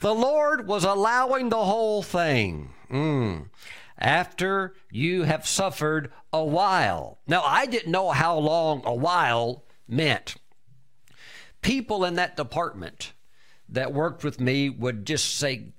[0.00, 2.70] The Lord was allowing the whole thing.
[2.90, 3.46] Mm.
[3.98, 7.18] After you have suffered a while.
[7.26, 10.36] Now, I didn't know how long a while meant.
[11.62, 13.12] People in that department
[13.68, 15.72] that worked with me would just say,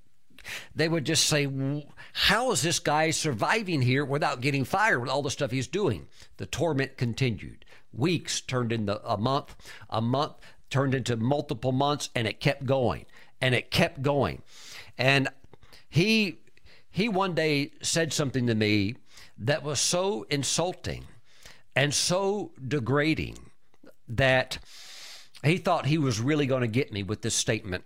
[0.73, 5.21] they would just say, How is this guy surviving here without getting fired with all
[5.21, 6.07] the stuff he's doing?
[6.37, 7.65] The torment continued.
[7.93, 9.55] Weeks turned into a month,
[9.89, 10.33] a month
[10.69, 13.05] turned into multiple months, and it kept going
[13.41, 14.41] and it kept going.
[14.97, 15.29] And
[15.89, 16.39] he
[16.97, 18.95] he one day said something to me
[19.37, 21.03] that was so insulting
[21.75, 23.37] and so degrading
[24.07, 24.57] that
[25.43, 27.85] he thought he was really going to get me with this statement.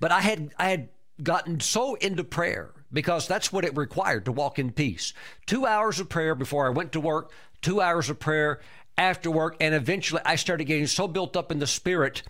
[0.00, 0.88] But I had I had
[1.22, 5.14] gotten so into prayer because that's what it required to walk in peace.
[5.46, 7.30] Two hours of prayer before I went to work,
[7.62, 8.58] two hours of prayer
[8.96, 12.24] after work, and eventually I started getting so built up in the spirit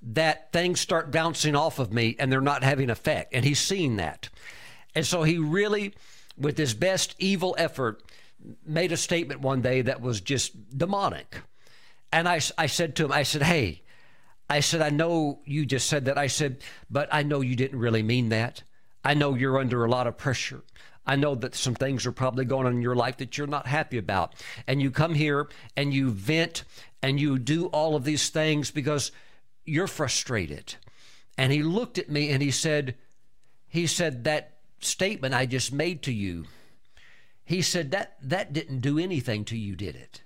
[0.00, 3.34] that things start bouncing off of me and they're not having effect.
[3.34, 4.30] And he's seeing that.
[4.94, 5.94] And so he really,
[6.36, 8.02] with his best evil effort,
[8.64, 11.42] made a statement one day that was just demonic.
[12.12, 13.82] And I, I said to him, I said, hey,
[14.48, 16.18] I said, I know you just said that.
[16.18, 16.58] I said,
[16.90, 18.62] but I know you didn't really mean that.
[19.04, 20.62] I know you're under a lot of pressure.
[21.06, 23.66] I know that some things are probably going on in your life that you're not
[23.66, 24.34] happy about.
[24.66, 26.64] And you come here and you vent
[27.02, 29.12] and you do all of these things because
[29.64, 30.74] you're frustrated.
[31.38, 32.96] And he looked at me and he said,
[33.68, 36.46] he said, that statement I just made to you,
[37.44, 40.22] he said, that, that didn't do anything to you, did it?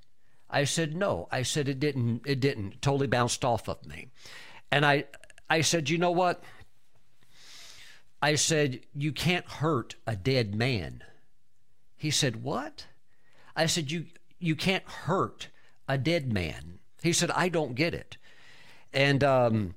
[0.50, 1.28] I said, no.
[1.32, 2.80] I said, it didn't, it didn't.
[2.82, 4.08] Totally bounced off of me.
[4.70, 5.04] And I,
[5.48, 6.42] I said, you know what?
[8.24, 11.04] I said, You can't hurt a dead man.
[11.94, 12.86] He said, What?
[13.54, 14.06] I said, You,
[14.38, 15.48] you can't hurt
[15.86, 16.78] a dead man.
[17.02, 18.16] He said, I don't get it.
[18.94, 19.74] And um,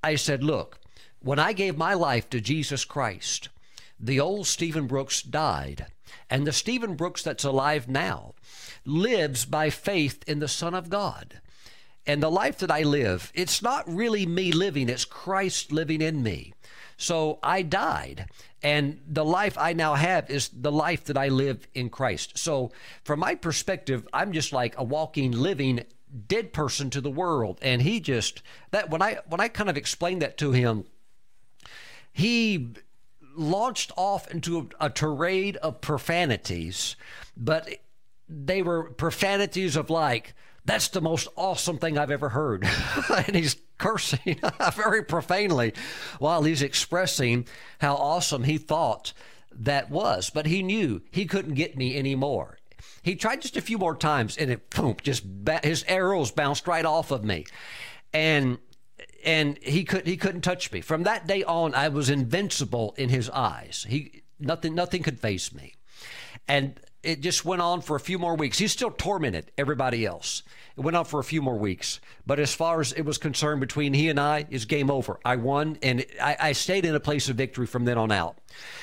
[0.00, 0.78] I said, Look,
[1.18, 3.48] when I gave my life to Jesus Christ,
[4.02, 5.86] the old Stephen Brooks died.
[6.28, 8.34] And the Stephen Brooks that's alive now
[8.84, 11.40] lives by faith in the Son of God.
[12.04, 16.22] And the life that I live, it's not really me living, it's Christ living in
[16.22, 16.52] me.
[16.96, 18.26] So I died.
[18.62, 22.38] And the life I now have is the life that I live in Christ.
[22.38, 22.70] So,
[23.02, 25.84] from my perspective, I'm just like a walking, living,
[26.28, 27.58] dead person to the world.
[27.60, 30.84] And he just that when I when I kind of explained that to him,
[32.12, 32.68] he
[33.34, 36.96] launched off into a, a tirade of profanities,
[37.36, 37.68] but
[38.28, 42.66] they were profanities of like, that's the most awesome thing I've ever heard.
[43.26, 44.40] and he's cursing
[44.74, 45.74] very profanely
[46.18, 47.46] while he's expressing
[47.80, 49.12] how awesome he thought
[49.52, 50.30] that was.
[50.30, 52.58] But he knew he couldn't get me anymore.
[53.02, 56.68] He tried just a few more times and it, boom, just ba- his arrows bounced
[56.68, 57.44] right off of me.
[58.12, 58.58] And
[59.24, 60.80] and he could he couldn't touch me.
[60.80, 63.86] From that day on, I was invincible in his eyes.
[63.88, 65.74] He nothing nothing could face me.
[66.48, 68.58] And it just went on for a few more weeks.
[68.58, 70.42] He still tormented everybody else.
[70.76, 72.00] It went on for a few more weeks.
[72.26, 75.18] But as far as it was concerned between he and I, is game over.
[75.24, 78.38] I won, and I, I stayed in a place of victory from then on out.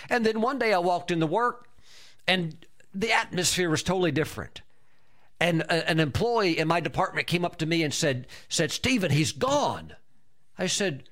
[0.10, 1.70] And then one day I walked into work,
[2.28, 2.58] and
[2.94, 4.62] the atmosphere was totally different.
[5.40, 9.32] And an employee in my department came up to me and said, said, Stephen, he's
[9.32, 9.94] gone.
[10.60, 11.06] I said,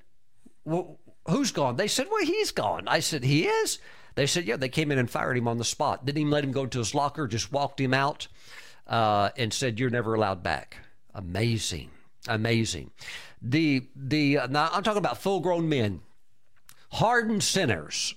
[0.64, 1.76] well, who's gone?
[1.76, 2.86] They said, well, he's gone.
[2.86, 3.78] I said, he is?
[4.14, 6.04] They said, yeah, they came in and fired him on the spot.
[6.04, 8.28] Didn't even let him go to his locker, just walked him out
[8.86, 10.76] uh, and said, you're never allowed back.
[11.14, 11.90] Amazing.
[12.28, 12.90] Amazing.
[13.40, 16.02] The, the, now I'm talking about full grown men,
[16.92, 18.14] hardened sinners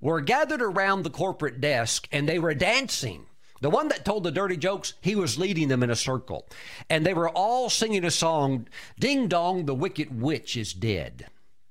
[0.00, 3.26] were gathered around the corporate desk and they were dancing.
[3.60, 6.46] The one that told the dirty jokes, he was leading them in a circle.
[6.88, 8.68] And they were all singing a song
[8.98, 11.26] Ding Dong, the Wicked Witch is Dead.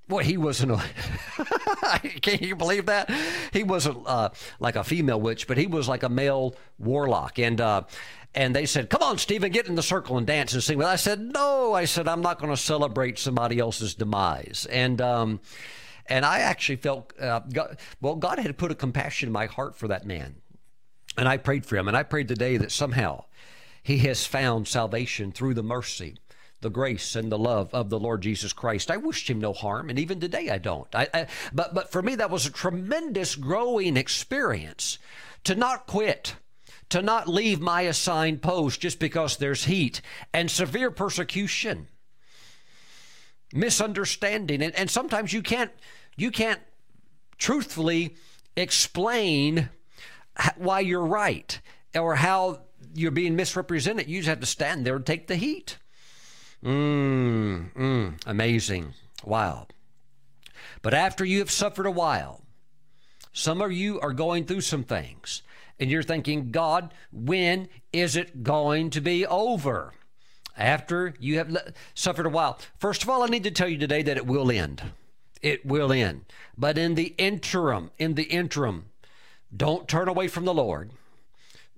[0.07, 1.99] Boy, he wasn't a.
[2.21, 3.11] can you believe that?
[3.51, 7.39] He wasn't uh, like a female witch, but he was like a male warlock.
[7.39, 7.83] And uh,
[8.33, 10.87] and they said, "Come on, Stephen, get in the circle and dance and sing." Well,
[10.87, 15.41] I said, "No." I said, "I'm not going to celebrate somebody else's demise." And um,
[16.09, 19.75] and I actually felt, uh, God, well, God had put a compassion in my heart
[19.75, 20.35] for that man,
[21.17, 23.25] and I prayed for him, and I prayed today that somehow
[23.81, 26.17] he has found salvation through the mercy
[26.61, 28.89] the grace and the love of the Lord Jesus Christ.
[28.89, 30.87] I wished him no harm, and even today I don't.
[30.93, 34.97] I, I, but, but for me, that was a tremendous growing experience
[35.43, 36.35] to not quit,
[36.89, 40.01] to not leave my assigned post just because there's heat
[40.33, 41.87] and severe persecution,
[43.53, 45.71] misunderstanding, and, and sometimes you can't
[46.15, 46.61] you can't
[47.37, 48.15] truthfully
[48.55, 49.69] explain
[50.55, 51.59] why you're right
[51.95, 52.61] or how
[52.93, 54.07] you're being misrepresented.
[54.07, 55.77] You just have to stand there and take the heat.
[56.63, 58.93] Mmm, mm, amazing.
[59.23, 59.67] Wow.
[60.81, 62.41] But after you have suffered a while,
[63.33, 65.43] some of you are going through some things,
[65.79, 69.93] and you're thinking, God, when is it going to be over?
[70.57, 71.55] After you have
[71.93, 72.57] suffered a while.
[72.79, 74.81] First of all, I need to tell you today that it will end.
[75.43, 76.25] It will end.
[76.57, 78.85] But in the interim, in the interim,
[79.55, 80.91] don't turn away from the Lord.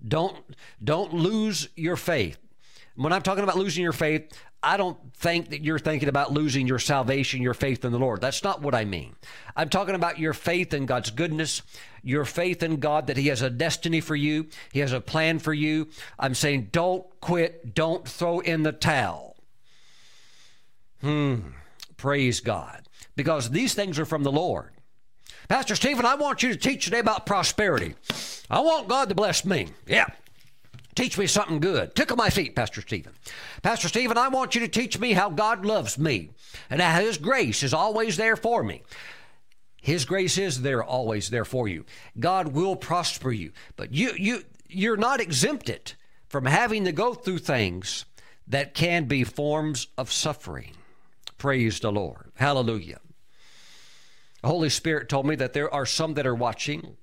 [0.06, 0.38] Don't
[0.84, 2.38] don't lose your faith.
[2.96, 6.68] When I'm talking about losing your faith, I don't think that you're thinking about losing
[6.68, 8.20] your salvation, your faith in the Lord.
[8.20, 9.16] That's not what I mean.
[9.56, 11.62] I'm talking about your faith in God's goodness,
[12.04, 15.40] your faith in God that He has a destiny for you, He has a plan
[15.40, 15.88] for you.
[16.18, 19.38] I'm saying don't quit, don't throw in the towel.
[21.02, 21.40] Hmm.
[21.96, 22.84] Praise God.
[23.16, 24.72] Because these things are from the Lord.
[25.48, 27.96] Pastor Stephen, I want you to teach today about prosperity.
[28.50, 29.70] I want God to bless me.
[29.88, 30.08] Yeah.
[30.96, 31.96] Teach me something good.
[31.96, 33.14] Tickle my feet, Pastor Stephen.
[33.62, 36.32] Pastor Stephen, I want you to teach me how God loves me
[36.70, 38.84] and how His grace is always there for me.
[39.82, 41.86] His grace is there always there for you.
[42.20, 45.94] God will prosper you, but you you you're not exempted
[46.28, 48.06] from having to go through things
[48.48, 50.74] that can be forms of suffering.
[51.38, 52.32] Praise the Lord.
[52.36, 53.00] Hallelujah.
[54.42, 56.98] The Holy Spirit told me that there are some that are watching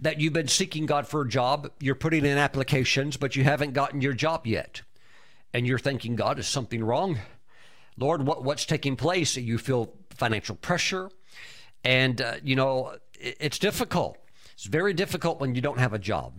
[0.00, 3.72] that you've been seeking God for a job, you're putting in applications, but you haven't
[3.72, 4.82] gotten your job yet.
[5.54, 7.18] And you're thinking, God, is something wrong?
[7.96, 9.36] Lord, what, what's taking place?
[9.36, 11.10] You feel financial pressure.
[11.84, 14.18] And, uh, you know, it, it's difficult.
[14.54, 16.32] It's very difficult when you don't have a job.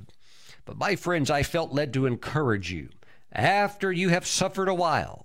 [0.66, 2.89] But my friends, I felt led to encourage you
[3.32, 5.22] after you have suffered a while.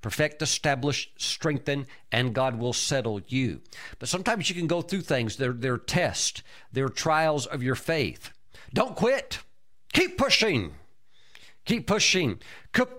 [0.00, 3.60] Perfect, establish, strengthen, and God will settle you.
[3.98, 6.42] But sometimes you can go through things, they're, they're tests,
[6.72, 8.30] they're trials of your faith.
[8.72, 9.40] Don't quit.
[9.92, 10.74] Keep pushing.
[11.64, 12.38] Keep pushing.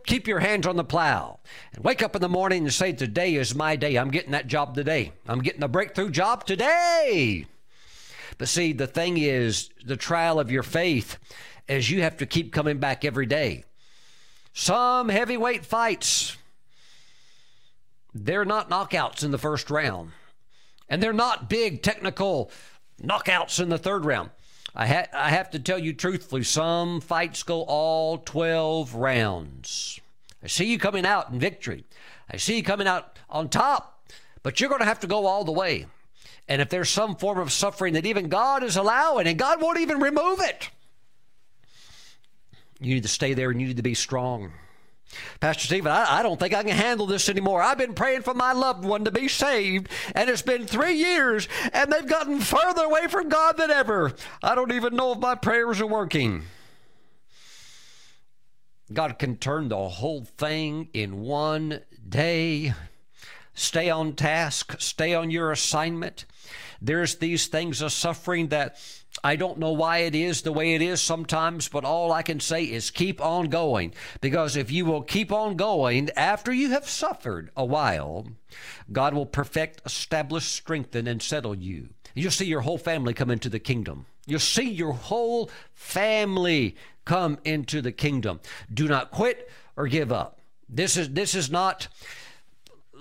[0.06, 1.40] Keep your hands on the plow.
[1.74, 3.96] And wake up in the morning and say, Today is my day.
[3.96, 5.14] I'm getting that job today.
[5.28, 7.46] I'm getting a breakthrough job today.
[8.38, 11.18] But see, the thing is, the trial of your faith
[11.68, 13.64] is you have to keep coming back every day.
[14.54, 16.38] Some heavyweight fights,
[18.14, 20.12] they're not knockouts in the first round.
[20.88, 22.52] And they're not big technical
[23.02, 24.32] knockouts in the third round.
[24.76, 30.00] I, ha- I have to tell you truthfully, some fights go all 12 rounds.
[30.44, 31.86] I see you coming out in victory.
[32.32, 34.04] I see you coming out on top,
[34.44, 35.88] but you're going to have to go all the way.
[36.48, 39.80] And if there's some form of suffering that even God is allowing, and God won't
[39.80, 40.70] even remove it,
[42.80, 44.54] you need to stay there and you need to be strong.
[45.40, 47.62] Pastor Stephen, I, I, don't think I can handle this anymore.
[47.62, 51.48] I've been praying for my loved one to be saved, and it's been three years,
[51.74, 54.14] and they've gotten further away from God than ever.
[54.44, 56.44] I don't even know if my prayers are working.
[58.92, 62.74] God can turn the whole thing in one day.
[63.54, 66.26] Stay on task, stay on your assignment.
[66.82, 68.80] There's these things of suffering that
[69.24, 72.40] I don't know why it is the way it is sometimes, but all I can
[72.40, 73.94] say is keep on going.
[74.22, 78.28] Because if you will keep on going after you have suffered a while,
[78.92, 81.90] God will perfect, establish, strengthen, and settle you.
[82.14, 84.06] You'll see your whole family come into the kingdom.
[84.26, 88.40] You'll see your whole family come into the kingdom.
[88.74, 90.40] Do not quit or give up.
[90.68, 91.88] This is this is not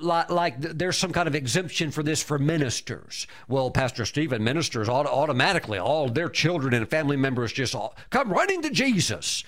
[0.00, 3.26] like, like there's some kind of exemption for this for ministers.
[3.48, 8.62] Well, Pastor Stephen, ministers automatically, all their children and family members just all, come running
[8.62, 9.44] to Jesus.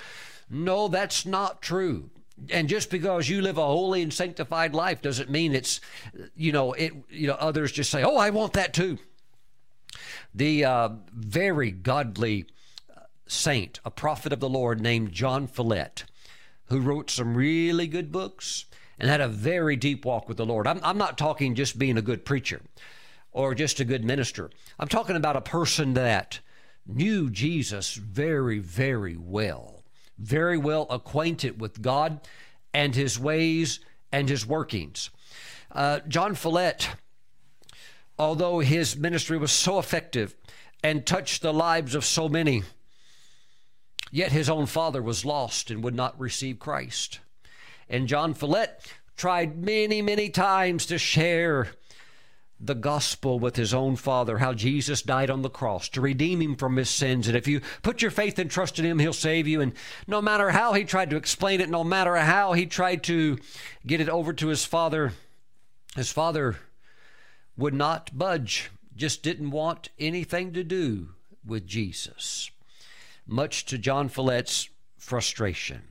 [0.49, 2.11] No, that's not true.
[2.49, 5.81] And just because you live a holy and sanctified life doesn't mean it's,
[6.35, 6.95] you know, it.
[7.11, 8.99] You know, others just say, "Oh, I want that too."
[10.35, 12.47] The uh, very godly
[12.97, 16.05] uh, saint, a prophet of the Lord named John Follette,
[16.69, 18.65] who wrote some really good books
[19.01, 20.67] and had a very deep walk with the Lord.
[20.67, 22.61] I'm, I'm not talking just being a good preacher
[23.33, 24.51] or just a good minister.
[24.79, 26.41] I'm talking about a person that
[26.87, 29.83] knew Jesus very, very well,
[30.19, 32.21] very well acquainted with God
[32.75, 33.81] and his ways
[34.13, 35.09] and his workings.
[35.73, 36.91] Uh, John Follette,
[38.19, 40.37] although his ministry was so effective
[40.83, 42.65] and touched the lives of so many,
[44.11, 47.21] yet his own father was lost and would not receive Christ.
[47.91, 48.87] And John Follette
[49.17, 51.69] tried many, many times to share
[52.61, 56.57] the gospel with his own father, how Jesus died on the cross to redeem him
[56.57, 57.27] from his sins.
[57.27, 59.61] And if you put your faith and trust in him, he'll save you.
[59.61, 59.73] And
[60.07, 63.39] no matter how he tried to explain it, no matter how he tried to
[63.87, 65.15] get it over to his father,
[65.97, 66.57] his father
[67.57, 71.09] would not budge, just didn't want anything to do
[71.45, 72.51] with Jesus,
[73.27, 74.69] much to John Follette's
[74.99, 75.83] frustration.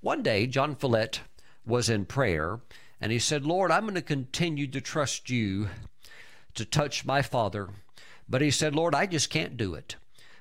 [0.00, 1.20] One day, John Follette
[1.66, 2.60] was in prayer,
[3.00, 5.68] and he said, Lord, I'm going to continue to trust you
[6.54, 7.68] to touch my father.
[8.28, 9.96] But he said, Lord, I just can't do it.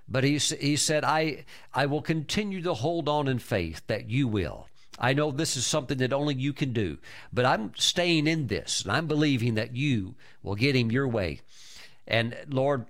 [0.08, 4.28] But he, he said, I, I will continue to hold on in faith that you
[4.28, 4.68] will.
[4.98, 6.98] I know this is something that only you can do,
[7.34, 11.42] but I'm staying in this and I'm believing that you will get him your way.
[12.08, 12.86] And Lord,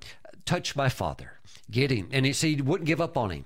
[0.45, 1.39] touch my father,
[1.71, 2.09] get him.
[2.11, 3.45] And he said he wouldn't give up on him.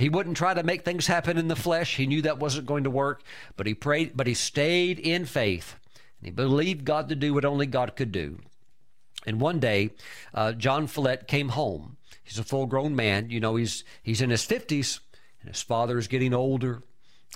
[0.00, 1.96] He wouldn't try to make things happen in the flesh.
[1.96, 3.22] He knew that wasn't going to work,
[3.58, 5.76] but he prayed, but he stayed in faith.
[6.18, 8.38] And he believed God to do what only God could do.
[9.26, 9.90] And one day,
[10.32, 11.98] uh, John Follette came home.
[12.24, 13.28] He's a full grown man.
[13.28, 15.00] You know, he's, he's in his 50s,
[15.42, 16.82] and his father is getting older.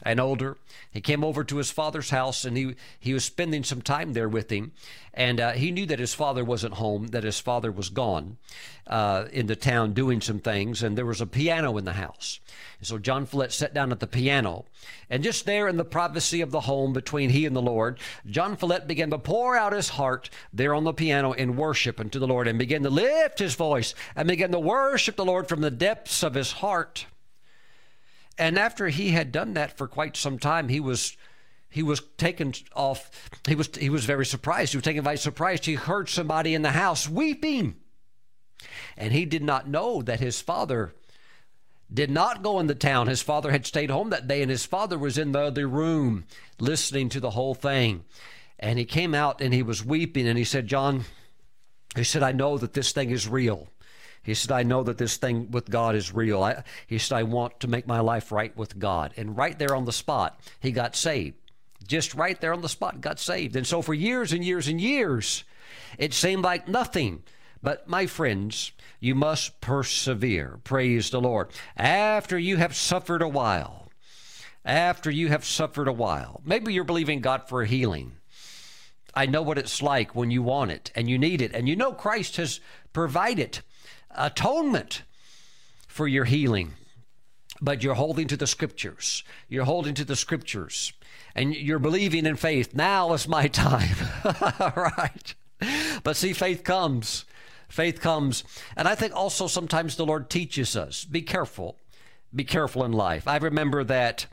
[0.03, 0.57] And older.
[0.91, 4.29] He came over to his father's house and he, he was spending some time there
[4.29, 4.73] with him.
[5.13, 8.39] And uh, he knew that his father wasn't home, that his father was gone
[8.87, 12.41] uh, in the town doing some things, and there was a piano in the house.
[12.79, 14.65] And so John Follette sat down at the piano,
[15.09, 18.57] and just there in the privacy of the home between he and the Lord, John
[18.57, 22.27] Follette began to pour out his heart there on the piano in worship unto the
[22.27, 25.71] Lord and began to lift his voice and began to worship the Lord from the
[25.71, 27.07] depths of his heart.
[28.39, 31.17] And after he had done that for quite some time, he was
[31.71, 33.31] he was taken off.
[33.47, 34.73] He was he was very surprised.
[34.73, 35.65] He was taken by surprise.
[35.65, 37.77] He heard somebody in the house weeping,
[38.97, 40.95] and he did not know that his father
[41.93, 43.07] did not go in the town.
[43.07, 46.25] His father had stayed home that day, and his father was in the other room
[46.59, 48.05] listening to the whole thing.
[48.59, 51.05] And he came out and he was weeping, and he said, "John,"
[51.95, 53.69] he said, "I know that this thing is real."
[54.25, 56.43] He said, I know that this thing with God is real.
[56.43, 59.13] I, he said, I want to make my life right with God.
[59.17, 61.37] And right there on the spot, he got saved.
[61.87, 63.55] Just right there on the spot, got saved.
[63.55, 65.45] And so for years and years and years,
[65.99, 67.23] it seemed like nothing.
[67.63, 70.59] But my friends, you must persevere.
[70.65, 71.51] Praise the Lord.
[71.77, 73.91] After you have suffered a while,
[74.65, 78.13] after you have suffered a while, maybe you're believing God for healing.
[79.15, 81.77] I know what it's like when you want it and you need it, and you
[81.77, 82.61] know Christ has
[82.95, 83.61] provided
[84.15, 85.03] atonement
[85.89, 86.73] for your healing.
[87.61, 89.23] But you're holding to the scriptures.
[89.49, 90.93] You're holding to the scriptures.
[91.35, 92.75] And you're believing in faith.
[92.75, 93.95] Now is my time.
[94.77, 95.35] right.
[96.03, 97.25] But see, faith comes.
[97.69, 98.45] Faith comes.
[98.77, 101.79] And I think also sometimes the Lord teaches us be careful.
[102.35, 103.29] Be careful in life.
[103.29, 104.27] I remember that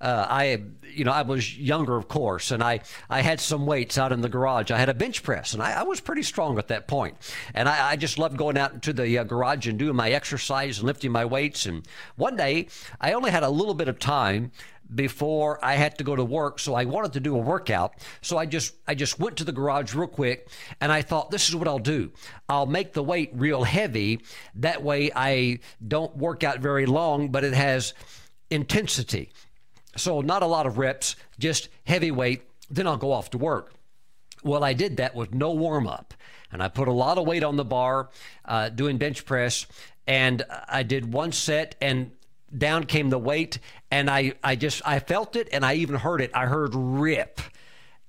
[0.00, 0.62] uh, I,
[0.94, 4.20] you know, I was younger, of course, and I, I had some weights out in
[4.20, 4.70] the garage.
[4.70, 7.16] I had a bench press, and I, I was pretty strong at that point.
[7.54, 10.78] And I, I just loved going out into the uh, garage and doing my exercise
[10.78, 11.66] and lifting my weights.
[11.66, 11.86] And
[12.16, 12.68] one day,
[13.00, 14.52] I only had a little bit of time
[14.94, 17.94] before I had to go to work, so I wanted to do a workout.
[18.20, 20.48] So I just I just went to the garage real quick
[20.80, 22.12] and I thought this is what I'll do.
[22.48, 24.20] I'll make the weight real heavy.
[24.54, 27.94] That way I don't work out very long, but it has
[28.50, 29.32] intensity.
[29.96, 32.42] So, not a lot of reps, just heavy weight.
[32.70, 33.72] Then I'll go off to work.
[34.42, 36.14] Well, I did that with no warm up.
[36.52, 38.10] And I put a lot of weight on the bar
[38.44, 39.66] uh, doing bench press.
[40.06, 42.12] And I did one set, and
[42.56, 43.58] down came the weight.
[43.90, 46.30] And I, I just, I felt it and I even heard it.
[46.34, 47.40] I heard rip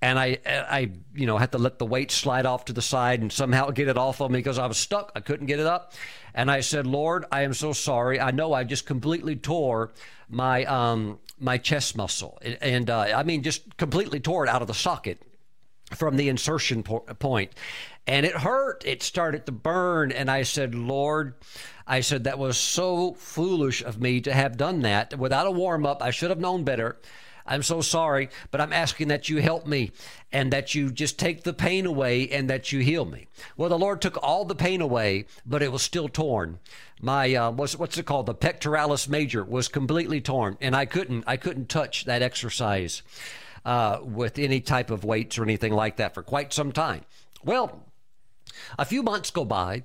[0.01, 3.21] and I, I, you know, had to let the weight slide off to the side
[3.21, 5.11] and somehow get it off of me because I was stuck.
[5.15, 5.93] I couldn't get it up,
[6.33, 8.19] and I said, "Lord, I am so sorry.
[8.19, 9.93] I know I just completely tore
[10.29, 14.67] my um, my chest muscle, and uh, I mean, just completely tore it out of
[14.67, 15.23] the socket
[15.95, 17.53] from the insertion po- point,
[18.05, 18.83] and it hurt.
[18.85, 21.35] It started to burn, and I said, Lord."
[21.89, 25.85] I said, that was so foolish of me to have done that without a warm
[25.85, 26.03] up.
[26.03, 26.99] I should have known better.
[27.47, 29.91] I'm so sorry, but I'm asking that you help me
[30.31, 33.27] and that you just take the pain away and that you heal me.
[33.55, 36.59] Well, the Lord took all the pain away, but it was still torn.
[37.01, 38.25] My uh, what's what's it called?
[38.25, 43.03] The pectoralis major was completely torn, and I couldn't I couldn't touch that exercise
[43.65, 47.05] uh, with any type of weights or anything like that for quite some time.
[47.43, 47.83] Well,
[48.79, 49.83] a few months go by,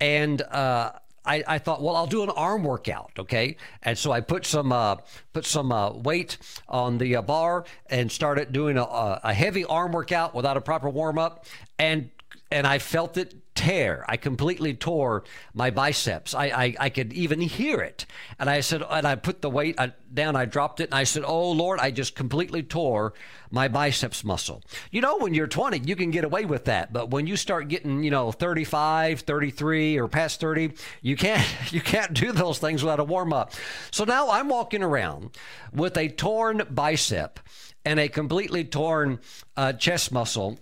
[0.00, 0.92] and uh,
[1.24, 3.56] I, I, thought, well, I'll do an arm workout, okay?
[3.82, 4.96] And so I put some uh,
[5.32, 8.82] put some uh, weight on the uh, bar and started doing a,
[9.22, 11.46] a heavy arm workout without a proper warm up,
[11.78, 12.10] and
[12.52, 14.04] and I felt it tear.
[14.08, 16.34] I completely tore my biceps.
[16.34, 18.06] I, I, I could even hear it.
[18.38, 19.78] And I said, and I put the weight
[20.12, 23.12] down, I dropped it, and I said, Oh Lord, I just completely tore
[23.50, 24.62] my biceps muscle.
[24.90, 26.92] You know, when you're 20, you can get away with that.
[26.92, 30.72] But when you start getting, you know, 35, 33, or past 30,
[31.02, 33.52] you can't, you can't do those things without a warm up.
[33.90, 35.36] So now I'm walking around
[35.72, 37.38] with a torn bicep
[37.84, 39.20] and a completely torn
[39.56, 40.58] uh, chest muscle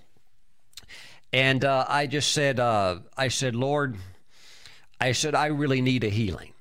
[1.33, 3.97] and uh, I just said, uh, I said, Lord,
[5.01, 6.53] I said, I really need a healing.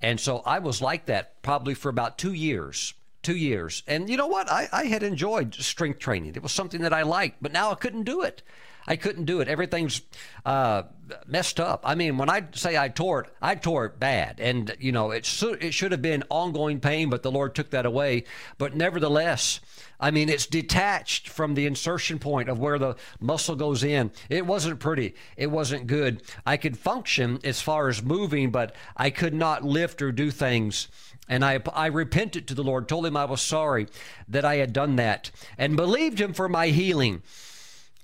[0.00, 2.94] And so I was like that probably for about two years.
[3.22, 3.84] Two years.
[3.86, 4.50] And you know what?
[4.50, 6.34] I, I had enjoyed strength training.
[6.34, 8.42] It was something that I liked, but now I couldn't do it.
[8.86, 9.48] I couldn't do it.
[9.48, 10.02] Everything's
[10.44, 10.82] uh,
[11.26, 11.82] messed up.
[11.84, 15.10] I mean, when I say I tore it, I tore it bad, and you know,
[15.10, 15.28] it
[15.60, 18.24] it should have been ongoing pain, but the Lord took that away.
[18.58, 19.60] But nevertheless,
[20.00, 24.10] I mean, it's detached from the insertion point of where the muscle goes in.
[24.28, 25.14] It wasn't pretty.
[25.36, 26.22] It wasn't good.
[26.44, 30.88] I could function as far as moving, but I could not lift or do things.
[31.28, 33.86] And I, I repented to the Lord, told him I was sorry
[34.28, 37.22] that I had done that, and believed him for my healing.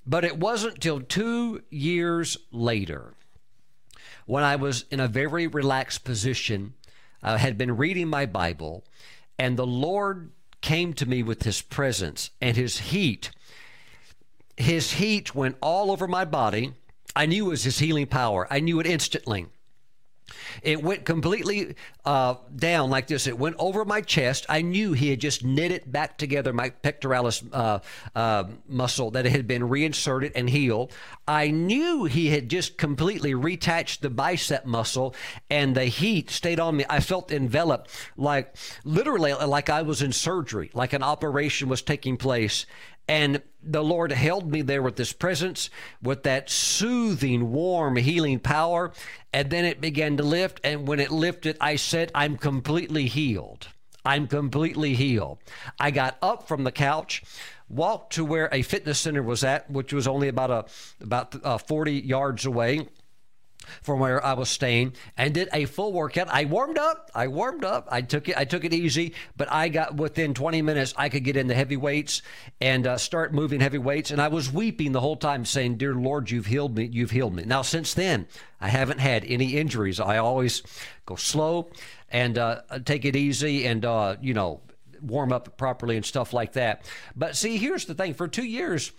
[0.05, 3.13] But it wasn't till two years later
[4.25, 6.73] when I was in a very relaxed position.
[7.21, 8.85] I had been reading my Bible,
[9.37, 10.31] and the Lord
[10.61, 13.31] came to me with his presence and his heat.
[14.55, 16.73] His heat went all over my body.
[17.15, 18.47] I knew it was his healing power.
[18.51, 19.47] I knew it instantly.
[20.61, 21.75] It went completely
[22.05, 23.27] uh, down like this.
[23.27, 24.45] It went over my chest.
[24.49, 27.79] I knew he had just knit it back together, my pectoralis uh,
[28.15, 30.93] uh, muscle that had been reinserted and healed.
[31.27, 35.15] I knew he had just completely retached the bicep muscle,
[35.49, 36.85] and the heat stayed on me.
[36.89, 42.17] I felt enveloped, like literally like I was in surgery, like an operation was taking
[42.17, 42.65] place.
[43.09, 48.93] And the Lord held me there with His presence, with that soothing, warm, healing power.
[49.33, 50.61] And then it began to lift.
[50.63, 53.67] And when it lifted, I said, I'm completely healed.
[54.05, 55.39] I'm completely healed.
[55.79, 57.23] I got up from the couch,
[57.67, 60.65] walked to where a fitness center was at, which was only about a
[61.03, 62.87] about uh, 40 yards away
[63.81, 66.27] from where I was staying and did a full workout.
[66.29, 67.09] I warmed up.
[67.13, 67.87] I warmed up.
[67.91, 68.37] I took it.
[68.37, 70.93] I took it easy, but I got within 20 minutes.
[70.97, 72.21] I could get in the heavy weights
[72.61, 74.11] and uh, start moving heavy weights.
[74.11, 76.89] And I was weeping the whole time, saying, "Dear Lord, you've healed me.
[76.91, 78.27] You've healed me." Now, since then,
[78.61, 79.99] I haven't had any injuries.
[79.99, 80.63] I always
[81.05, 81.71] go slow
[82.09, 84.61] and uh, take it easy, and uh, you know,
[85.01, 86.89] warm up properly and stuff like that.
[87.15, 88.91] But see, here's the thing: for two years,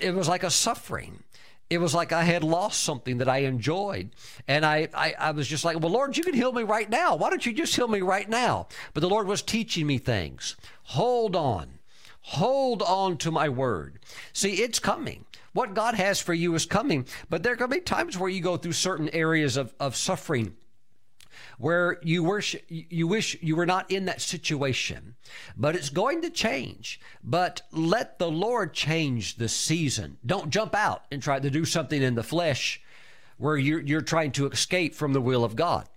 [0.00, 1.22] it was like a suffering
[1.70, 4.10] it was like I had lost something that I enjoyed.
[4.48, 7.14] And I, I, I, was just like, well, Lord, you can heal me right now.
[7.14, 8.66] Why don't you just heal me right now?
[8.92, 10.56] But the Lord was teaching me things.
[10.82, 11.78] Hold on.
[12.22, 14.00] Hold on to my word.
[14.32, 15.24] See, it's coming.
[15.52, 17.06] What God has for you is coming.
[17.28, 19.96] But there are going to be times where you go through certain areas of, of
[19.96, 20.56] suffering
[21.60, 25.14] where you wish you wish you were not in that situation
[25.56, 27.00] but it's going to change.
[27.22, 30.18] But let the lord change the season.
[30.24, 32.80] Don't jump out and try to do something in the flesh
[33.36, 35.88] where you're, you're trying to escape from the will of god.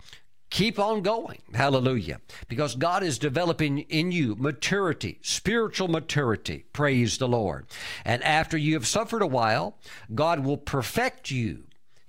[0.50, 1.42] Keep on going.
[1.54, 2.22] Hallelujah.
[2.48, 6.66] Because god is developing in you maturity spiritual maturity.
[6.74, 7.66] Praise the lord.
[8.06, 9.78] And after you have suffered a while
[10.14, 11.64] god will perfect you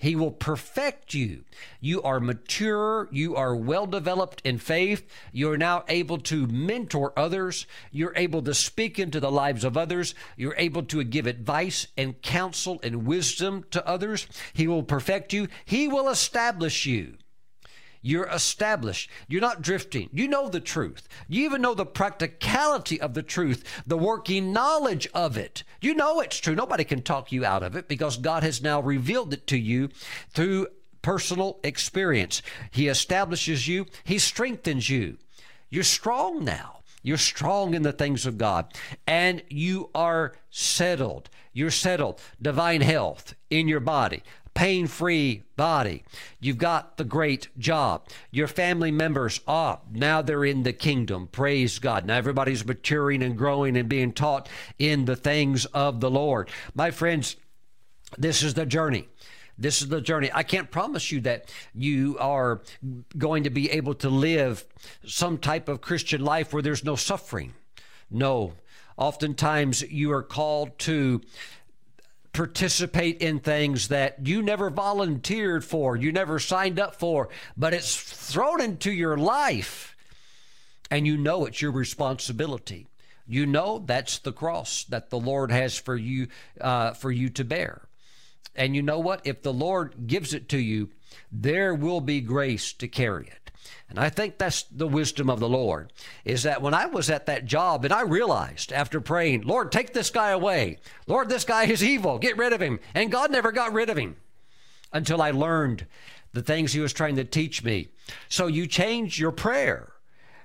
[0.04, 1.44] he will perfect you.
[1.80, 3.08] You are mature.
[3.10, 5.02] You are well developed in faith.
[5.32, 7.66] You are now able to mentor others.
[7.90, 10.14] You're able to speak into the lives of others.
[10.36, 14.26] You're able to give advice and counsel and wisdom to others.
[14.52, 15.48] He will perfect you.
[15.64, 17.14] He will establish you.
[18.06, 19.08] You're established.
[19.28, 20.10] You're not drifting.
[20.12, 21.08] You know the truth.
[21.26, 25.64] You even know the practicality of the truth, the working knowledge of it.
[25.80, 26.54] You know it's true.
[26.54, 29.88] Nobody can talk you out of it because God has now revealed it to you
[30.28, 30.66] through
[31.00, 32.42] personal experience.
[32.70, 35.16] He establishes you, He strengthens you.
[35.70, 36.80] You're strong now.
[37.02, 38.74] You're strong in the things of God
[39.06, 41.30] and you are settled.
[41.54, 42.20] You're settled.
[42.40, 44.22] Divine health in your body,
[44.54, 46.04] pain free body.
[46.40, 48.08] You've got the great job.
[48.30, 51.26] Your family members are now they're in the kingdom.
[51.26, 52.06] Praise God.
[52.06, 54.48] Now everybody's maturing and growing and being taught
[54.78, 56.48] in the things of the Lord.
[56.74, 57.36] My friends,
[58.16, 59.08] this is the journey.
[59.56, 60.30] This is the journey.
[60.34, 62.62] I can't promise you that you are
[63.16, 64.64] going to be able to live
[65.06, 67.54] some type of Christian life where there's no suffering.
[68.10, 68.54] No.
[68.96, 71.20] Oftentimes you are called to
[72.34, 77.96] participate in things that you never volunteered for, you never signed up for, but it's
[77.96, 79.96] thrown into your life
[80.90, 82.88] and you know it's your responsibility.
[83.26, 86.28] You know that's the cross that the Lord has for you
[86.60, 87.88] uh, for you to bear.
[88.54, 89.22] And you know what?
[89.24, 90.90] If the Lord gives it to you,
[91.32, 93.43] there will be grace to carry it.
[93.88, 95.92] And I think that's the wisdom of the Lord
[96.24, 99.92] is that when I was at that job and I realized after praying, Lord, take
[99.92, 100.78] this guy away.
[101.06, 102.18] Lord, this guy is evil.
[102.18, 102.80] Get rid of him.
[102.94, 104.16] And God never got rid of him
[104.92, 105.86] until I learned
[106.32, 107.88] the things he was trying to teach me.
[108.28, 109.92] So you change your prayer.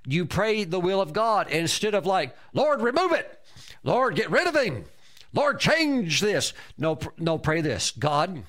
[0.06, 3.40] You pray the will of God instead of like, Lord, remove it.
[3.84, 4.86] Lord, get rid of him.
[5.34, 6.54] Lord, change this.
[6.78, 7.92] No, no, pray this.
[7.92, 8.44] God,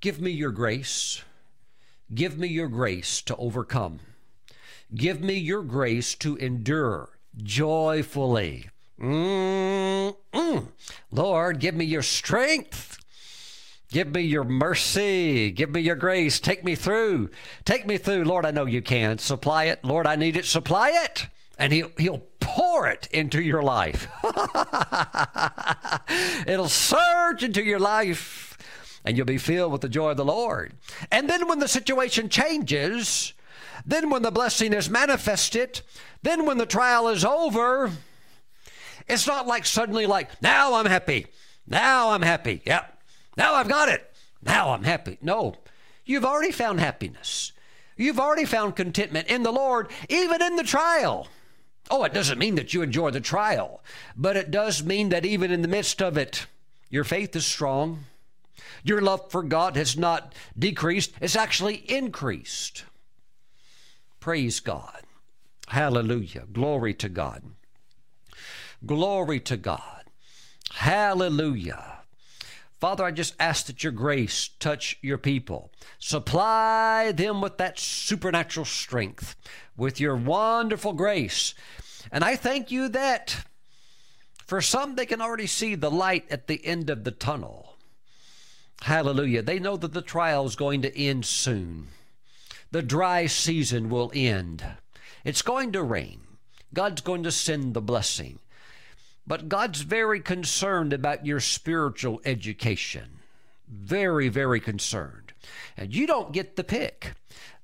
[0.00, 1.22] give me your grace
[2.12, 4.00] Give me your grace to overcome.
[4.94, 8.68] Give me your grace to endure joyfully.
[9.00, 10.68] Mm-mm.
[11.10, 12.98] Lord, give me your strength.
[13.90, 15.50] Give me your mercy.
[15.50, 16.40] Give me your grace.
[16.40, 17.30] Take me through.
[17.64, 18.24] Take me through.
[18.24, 19.18] Lord, I know you can.
[19.18, 19.84] Supply it.
[19.84, 20.44] Lord, I need it.
[20.44, 21.28] Supply it.
[21.58, 24.08] And he'll, he'll pour it into your life.
[26.46, 28.53] It'll surge into your life
[29.04, 30.72] and you'll be filled with the joy of the Lord.
[31.10, 33.34] And then when the situation changes,
[33.84, 35.82] then when the blessing is manifested,
[36.22, 37.90] then when the trial is over,
[39.06, 41.26] it's not like suddenly like, now I'm happy.
[41.66, 42.62] Now I'm happy.
[42.64, 43.02] Yep.
[43.36, 44.10] Now I've got it.
[44.42, 45.18] Now I'm happy.
[45.20, 45.54] No.
[46.04, 47.52] You've already found happiness.
[47.96, 51.28] You've already found contentment in the Lord, even in the trial.
[51.90, 53.82] Oh, it doesn't mean that you enjoy the trial,
[54.16, 56.46] but it does mean that even in the midst of it,
[56.88, 58.04] your faith is strong.
[58.82, 62.84] Your love for God has not decreased, it's actually increased.
[64.20, 65.02] Praise God.
[65.68, 66.44] Hallelujah.
[66.52, 67.42] Glory to God.
[68.84, 70.04] Glory to God.
[70.72, 71.98] Hallelujah.
[72.80, 75.72] Father, I just ask that your grace touch your people.
[75.98, 79.36] Supply them with that supernatural strength,
[79.76, 81.54] with your wonderful grace.
[82.12, 83.44] And I thank you that
[84.46, 87.73] for some, they can already see the light at the end of the tunnel.
[88.84, 89.40] Hallelujah.
[89.40, 91.88] They know that the trial is going to end soon.
[92.70, 94.62] The dry season will end.
[95.24, 96.20] It's going to rain.
[96.74, 98.40] God's going to send the blessing.
[99.26, 103.20] But God's very concerned about your spiritual education.
[103.66, 105.32] Very, very concerned.
[105.78, 107.14] And you don't get the pick.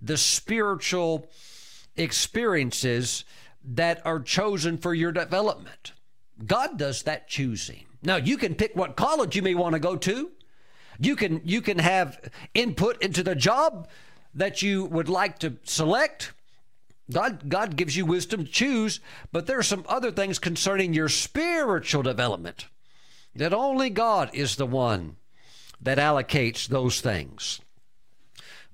[0.00, 1.28] The spiritual
[1.98, 3.26] experiences
[3.62, 5.92] that are chosen for your development.
[6.46, 7.84] God does that choosing.
[8.02, 10.30] Now you can pick what college you may want to go to.
[11.00, 13.88] You can you can have input into the job
[14.34, 16.32] that you would like to select.
[17.10, 19.00] God, God gives you wisdom to choose,
[19.32, 22.66] but there are some other things concerning your spiritual development
[23.34, 25.16] that only God is the one
[25.80, 27.60] that allocates those things.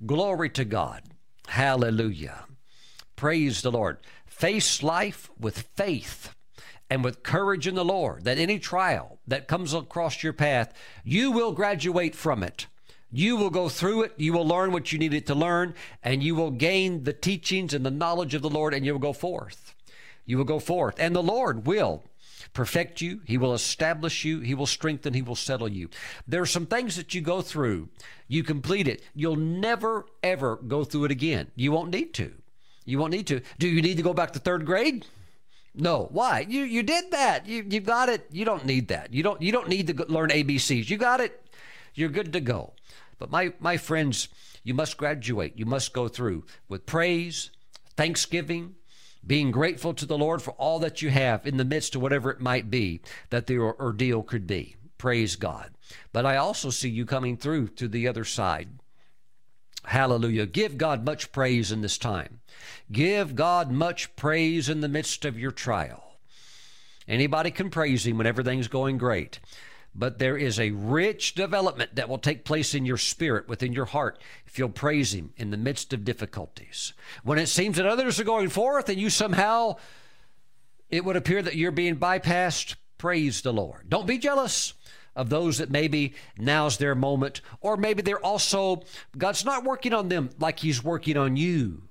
[0.05, 1.01] Glory to God.
[1.47, 2.45] Hallelujah.
[3.15, 3.97] Praise the Lord.
[4.27, 6.35] Face life with faith
[6.89, 10.73] and with courage in the Lord, that any trial that comes across your path,
[11.03, 12.67] you will graduate from it
[13.11, 14.13] you will go through it.
[14.17, 15.73] You will learn what you needed to learn,
[16.03, 18.99] and you will gain the teachings and the knowledge of the Lord, and you will
[18.99, 19.73] go forth.
[20.25, 22.03] You will go forth, and the Lord will
[22.53, 23.21] perfect you.
[23.25, 24.41] He will establish you.
[24.41, 25.13] He will strengthen.
[25.13, 25.89] He will settle you.
[26.27, 27.89] There are some things that you go through.
[28.27, 29.01] You complete it.
[29.15, 31.51] You'll never, ever go through it again.
[31.55, 32.33] You won't need to.
[32.83, 33.41] You won't need to.
[33.57, 35.05] Do you need to go back to third grade?
[35.75, 36.07] No.
[36.11, 36.45] Why?
[36.47, 37.47] You you did that.
[37.47, 38.27] You you got it.
[38.31, 39.13] You don't need that.
[39.13, 40.89] You don't you don't need to learn ABCs.
[40.89, 41.43] You got it.
[41.93, 42.73] You're good to go.
[43.19, 44.29] But my, my friends,
[44.63, 45.53] you must graduate.
[45.55, 47.49] You must go through with praise,
[47.95, 48.75] thanksgiving,
[49.25, 52.29] being grateful to the Lord for all that you have in the midst of whatever
[52.29, 53.01] it might be
[53.31, 54.75] that the ordeal could be.
[54.97, 55.71] Praise God.
[56.13, 58.69] But I also see you coming through to the other side.
[59.87, 60.45] Hallelujah.
[60.45, 62.39] Give God much praise in this time.
[62.91, 66.03] Give God much praise in the midst of your trial.
[67.07, 69.39] Anybody can praise Him when everything's going great
[69.97, 73.85] but there is a rich development that will take place in your spirit, within your
[73.85, 76.93] heart, if you'll praise Him in the midst of difficulties.
[77.23, 79.77] When it seems that others are going forth and you somehow,
[80.89, 83.89] it would appear that you're being bypassed, praise the Lord.
[83.89, 84.73] Don't be jealous
[85.17, 88.83] of those that maybe now's their moment, or maybe they're also,
[89.17, 91.81] God's not working on them like He's working on you.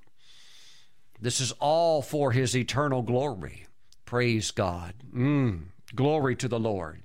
[1.21, 3.67] This is all for His eternal glory.
[4.05, 4.95] Praise God.
[5.15, 5.65] Mm,
[5.95, 7.03] glory to the Lord.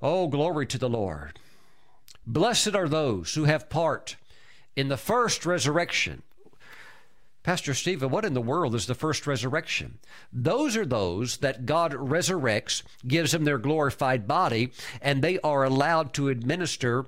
[0.00, 1.38] Oh, glory to the Lord.
[2.26, 4.16] Blessed are those who have part
[4.74, 6.22] in the first resurrection.
[7.42, 9.98] Pastor Stephen, what in the world is the first resurrection?
[10.30, 16.12] Those are those that God resurrects, gives them their glorified body, and they are allowed
[16.14, 17.06] to administer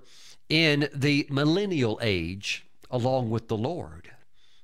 [0.49, 4.11] in the millennial age along with the Lord.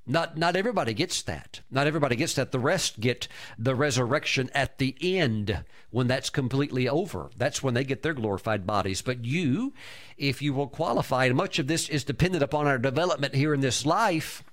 [0.07, 1.61] Not, not everybody gets that.
[1.69, 2.51] Not everybody gets that.
[2.51, 3.27] The rest get
[3.59, 7.29] the resurrection at the end when that's completely over.
[7.37, 9.03] That's when they get their glorified bodies.
[9.03, 9.71] But you,
[10.17, 13.61] if you will qualify, and much of this is dependent upon our development here in
[13.61, 14.43] this life,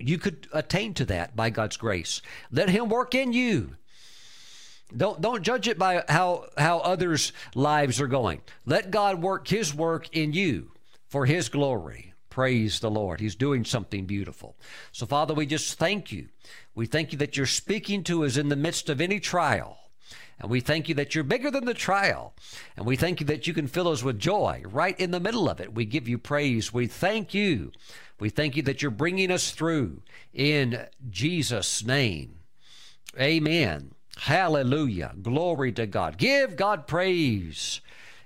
[0.00, 2.22] you could attain to that by God's grace.
[2.50, 3.76] Let Him work in you.
[4.96, 8.40] Don't don't judge it by how how others' lives are going.
[8.66, 10.72] Let God work His work in you
[11.08, 12.14] for His glory.
[12.28, 13.20] Praise the Lord.
[13.20, 14.56] He's doing something beautiful.
[14.92, 16.28] So, Father, we just thank you.
[16.74, 19.78] We thank you that you're speaking to us in the midst of any trial.
[20.38, 22.32] And we thank you that you're bigger than the trial.
[22.76, 25.50] And we thank you that you can fill us with joy right in the middle
[25.50, 25.74] of it.
[25.74, 26.72] We give you praise.
[26.72, 27.72] We thank you.
[28.20, 30.02] We thank you that you're bringing us through
[30.32, 32.36] in Jesus' name.
[33.18, 33.92] Amen.
[34.18, 35.14] Hallelujah.
[35.20, 36.18] Glory to God.
[36.18, 37.80] Give God praise.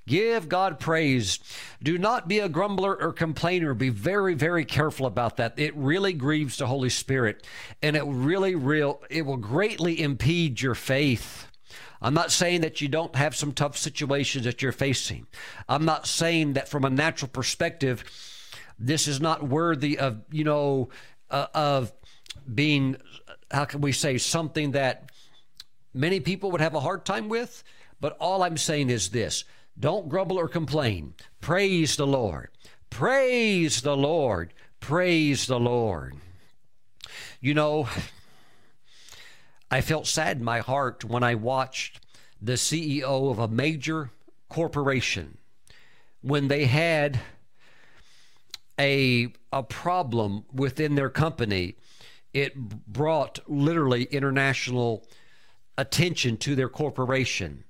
[0.06, 1.38] Give God praise.
[1.82, 3.72] Do not be a grumbler or complainer.
[3.72, 5.54] Be very, very careful about that.
[5.56, 7.46] It really grieves the Holy Spirit
[7.80, 11.46] and it really real it will greatly impede your faith.
[12.02, 15.26] I'm not saying that you don't have some tough situations that you're facing.
[15.70, 18.04] I'm not saying that from a natural perspective,
[18.78, 20.88] this is not worthy of, you know,
[21.30, 21.92] uh, of
[22.52, 22.96] being,
[23.50, 25.10] how can we say, something that
[25.92, 27.62] many people would have a hard time with.
[28.00, 29.44] But all I'm saying is this
[29.78, 31.14] don't grumble or complain.
[31.40, 32.50] Praise the Lord.
[32.90, 34.52] Praise the Lord.
[34.80, 36.14] Praise the Lord.
[37.40, 37.88] You know,
[39.70, 42.00] I felt sad in my heart when I watched
[42.40, 44.10] the CEO of a major
[44.48, 45.38] corporation
[46.20, 47.20] when they had
[48.78, 51.76] a a problem within their company.
[52.32, 55.06] It brought literally international
[55.78, 57.64] attention to their corporation.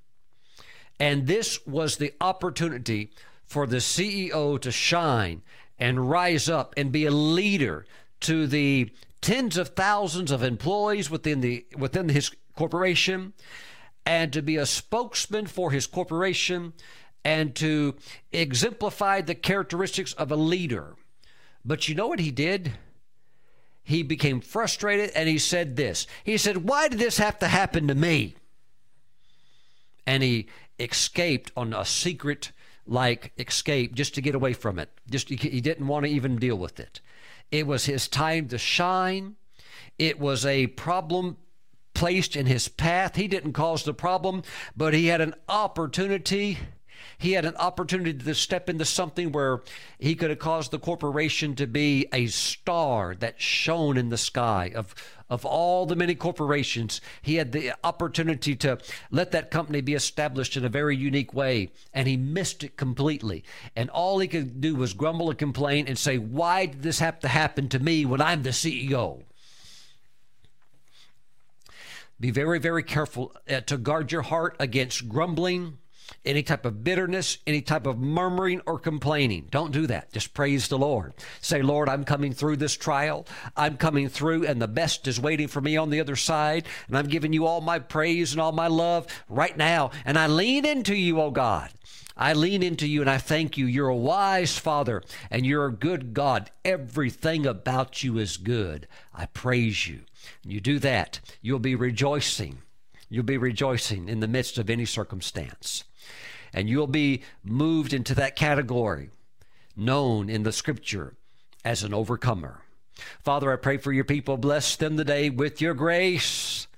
[0.99, 3.11] And this was the opportunity
[3.45, 5.43] for the CEO to shine
[5.79, 7.85] and rise up and be a leader
[8.21, 8.91] to the
[9.21, 13.33] tens of thousands of employees within the within his corporation
[14.07, 16.73] and to be a spokesman for his corporation
[17.25, 17.95] and to
[18.33, 20.95] exemplify the characteristics of a leader.
[21.65, 22.73] But you know what he did?
[23.83, 26.07] He became frustrated and he said this.
[26.25, 28.35] He said, Why did this have to happen to me?
[30.07, 30.49] And he
[30.79, 32.53] escaped on a secret
[32.87, 34.91] like escape just to get away from it.
[35.11, 37.01] Just he didn't want to even deal with it.
[37.51, 39.37] It was his time to shine.
[39.99, 41.37] It was a problem
[41.95, 43.17] placed in his path.
[43.17, 44.43] He didn't cause the problem,
[44.77, 46.59] but he had an opportunity
[47.19, 49.63] he had an opportunity to step into something where
[49.99, 54.73] he could have caused the corporation to be a star that shone in the sky.
[54.75, 54.95] Of
[55.31, 58.79] of all the many corporations he had the opportunity to
[59.11, 63.43] let that company be established in a very unique way and he missed it completely.
[63.75, 67.21] And all he could do was grumble and complain and say why did this have
[67.21, 69.23] to happen to me when i'm the ceo
[72.21, 75.79] be very very careful uh, to guard your heart against grumbling
[76.25, 79.49] any type of bitterness, any type of murmuring or complaining.
[79.51, 80.13] Don't do that.
[80.13, 81.15] Just praise the Lord.
[81.41, 83.27] Say, Lord, I'm coming through this trial.
[83.57, 86.67] I'm coming through, and the best is waiting for me on the other side.
[86.89, 89.91] And I'm giving you all my praise and all my love right now.
[90.05, 91.71] And I lean into you, oh God.
[92.17, 93.67] I lean into you and I thank you.
[93.67, 95.03] You're a wise Father
[95.33, 96.53] and you're a good God.
[96.65, 98.87] Everything about you is good.
[99.13, 100.03] I praise you.
[100.45, 102.59] You do that, you'll be rejoicing.
[103.09, 105.85] You'll be rejoicing in the midst of any circumstance
[106.55, 109.11] and you'll be moved into that category
[109.77, 111.15] known in the scripture
[111.65, 112.63] as an overcomer.
[113.23, 114.37] Father, I pray for your people.
[114.37, 116.69] Bless them today with your grace.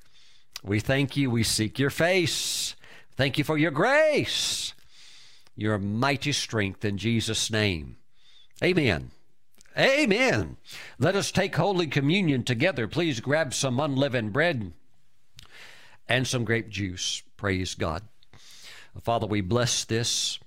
[0.65, 1.31] We thank you.
[1.31, 2.75] We seek your face.
[3.17, 4.73] Thank you for your grace,
[5.55, 7.97] your mighty strength in Jesus' name.
[8.63, 9.11] Amen.
[9.79, 10.57] Amen.
[10.99, 12.89] Let us take Holy Communion together.
[12.89, 14.73] Please grab some unleavened bread
[16.09, 17.23] and some grape juice.
[17.37, 18.03] Praise God.
[19.03, 20.39] Father, we bless this.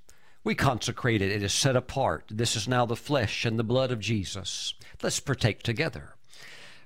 [0.44, 1.32] We consecrate it.
[1.32, 2.26] It is set apart.
[2.30, 4.74] This is now the flesh and the blood of Jesus.
[5.02, 6.16] Let's partake together.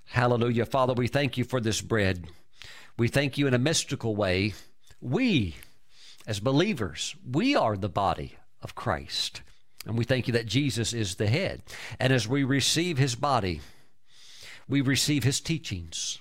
[0.07, 0.66] Hallelujah.
[0.66, 2.28] Father, we thank you for this bread.
[2.97, 4.53] We thank you in a mystical way.
[5.01, 5.55] We,
[6.28, 9.41] as believers, we are the body of Christ.
[9.86, 11.61] And we thank you that Jesus is the head.
[11.99, 13.61] And as we receive his body,
[14.68, 16.20] we receive his teachings.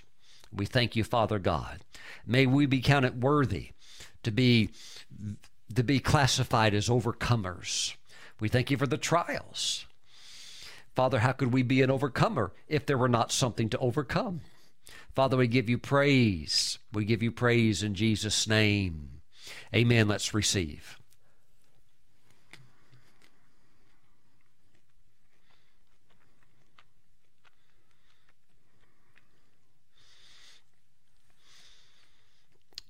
[0.52, 1.80] We thank you, Father God.
[2.26, 3.70] May we be counted worthy
[4.22, 4.70] to be
[5.74, 7.94] to be classified as overcomers.
[8.40, 9.86] We thank you for the trials.
[10.94, 14.40] Father, how could we be an overcomer if there were not something to overcome?
[15.14, 16.78] Father, we give you praise.
[16.92, 19.20] We give you praise in Jesus' name.
[19.74, 20.08] Amen.
[20.08, 20.98] Let's receive.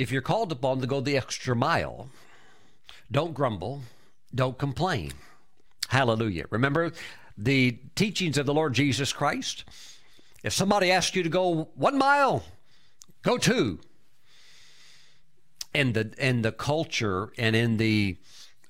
[0.03, 2.09] If you're called upon to go the extra mile,
[3.11, 3.83] don't grumble,
[4.35, 5.13] don't complain.
[5.89, 6.47] Hallelujah.
[6.51, 6.93] Remember
[7.39, 9.65] the teachings of the Lord Jesus Christ?
[10.43, 12.43] If somebody asks you to go one mile,
[13.23, 13.79] go two.
[15.73, 18.17] In the in the culture and in the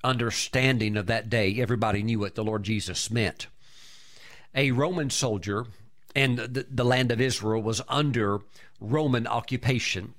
[0.03, 3.47] understanding of that day, everybody knew what the Lord Jesus meant.
[4.53, 5.65] A Roman soldier
[6.15, 8.41] and the, the land of Israel was under
[8.79, 10.13] Roman occupation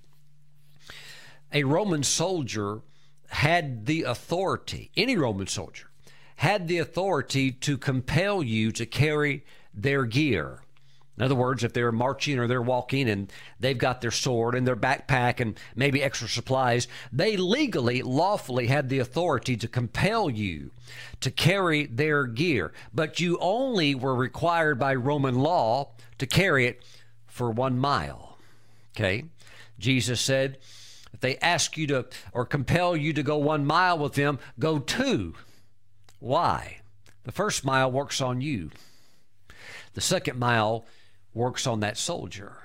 [1.54, 2.80] a Roman soldier
[3.28, 5.86] had the authority, any Roman soldier
[6.36, 10.60] had the authority to compel you to carry their gear.
[11.16, 14.66] In other words, if they're marching or they're walking and they've got their sword and
[14.66, 20.72] their backpack and maybe extra supplies, they legally, lawfully had the authority to compel you
[21.20, 22.72] to carry their gear.
[22.92, 26.82] But you only were required by Roman law to carry it
[27.28, 28.38] for one mile.
[28.96, 29.24] Okay?
[29.78, 30.58] Jesus said,
[31.24, 32.04] they ask you to
[32.34, 35.34] or compel you to go one mile with them, go two.
[36.20, 36.80] Why?
[37.22, 38.70] The first mile works on you.
[39.94, 40.84] The second mile
[41.32, 42.58] works on that soldier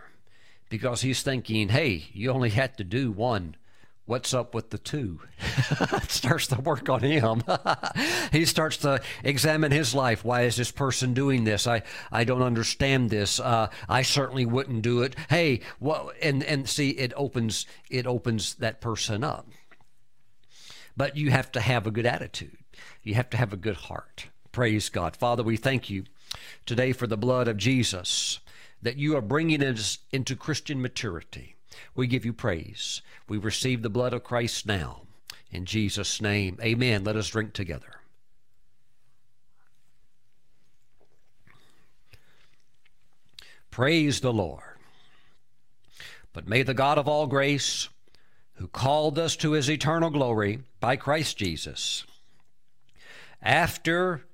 [0.67, 3.55] because he's thinking, hey, you only had to do one
[4.09, 5.19] what's up with the two?
[6.07, 7.43] starts to work on him.
[8.31, 10.25] he starts to examine his life.
[10.25, 11.67] Why is this person doing this?
[11.67, 13.39] I, I don't understand this.
[13.39, 15.15] Uh, I certainly wouldn't do it.
[15.29, 19.47] Hey, well, and and see, it opens it opens that person up.
[20.97, 22.57] But you have to have a good attitude.
[23.03, 24.27] You have to have a good heart.
[24.51, 25.43] Praise God, Father.
[25.43, 26.05] We thank you
[26.65, 28.39] today for the blood of Jesus
[28.81, 31.55] that you are bringing us into Christian maturity.
[31.95, 33.01] We give you praise.
[33.27, 35.01] We receive the blood of Christ now.
[35.51, 37.03] In Jesus' name, amen.
[37.03, 37.99] Let us drink together.
[43.71, 44.63] Praise the Lord.
[46.33, 47.89] But may the God of all grace,
[48.55, 52.03] who called us to his eternal glory by Christ Jesus,
[53.41, 54.25] after,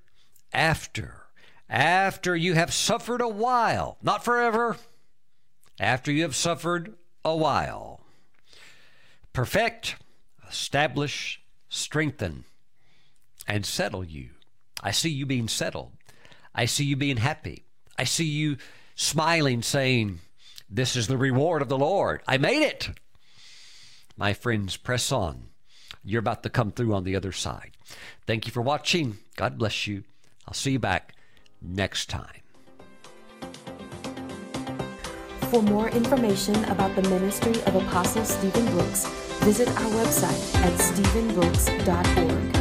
[0.51, 1.27] after,
[1.69, 4.77] after you have suffered a while, not forever,
[5.79, 6.95] after you have suffered
[7.25, 8.01] a while.
[9.33, 9.97] Perfect,
[10.47, 12.45] establish, strengthen,
[13.47, 14.29] and settle you.
[14.81, 15.91] I see you being settled.
[16.53, 17.65] I see you being happy.
[17.97, 18.57] I see you
[18.95, 20.19] smiling, saying,
[20.69, 22.21] This is the reward of the Lord.
[22.27, 22.89] I made it.
[24.15, 25.47] My friends, press on.
[26.03, 27.71] You're about to come through on the other side.
[28.27, 29.17] Thank you for watching.
[29.35, 30.03] God bless you.
[30.47, 31.15] I'll see you back
[31.61, 32.44] next time.
[35.51, 39.05] For more information about the ministry of Apostle Steven Brooks,
[39.43, 42.54] visit our website at stevenbrooks.org.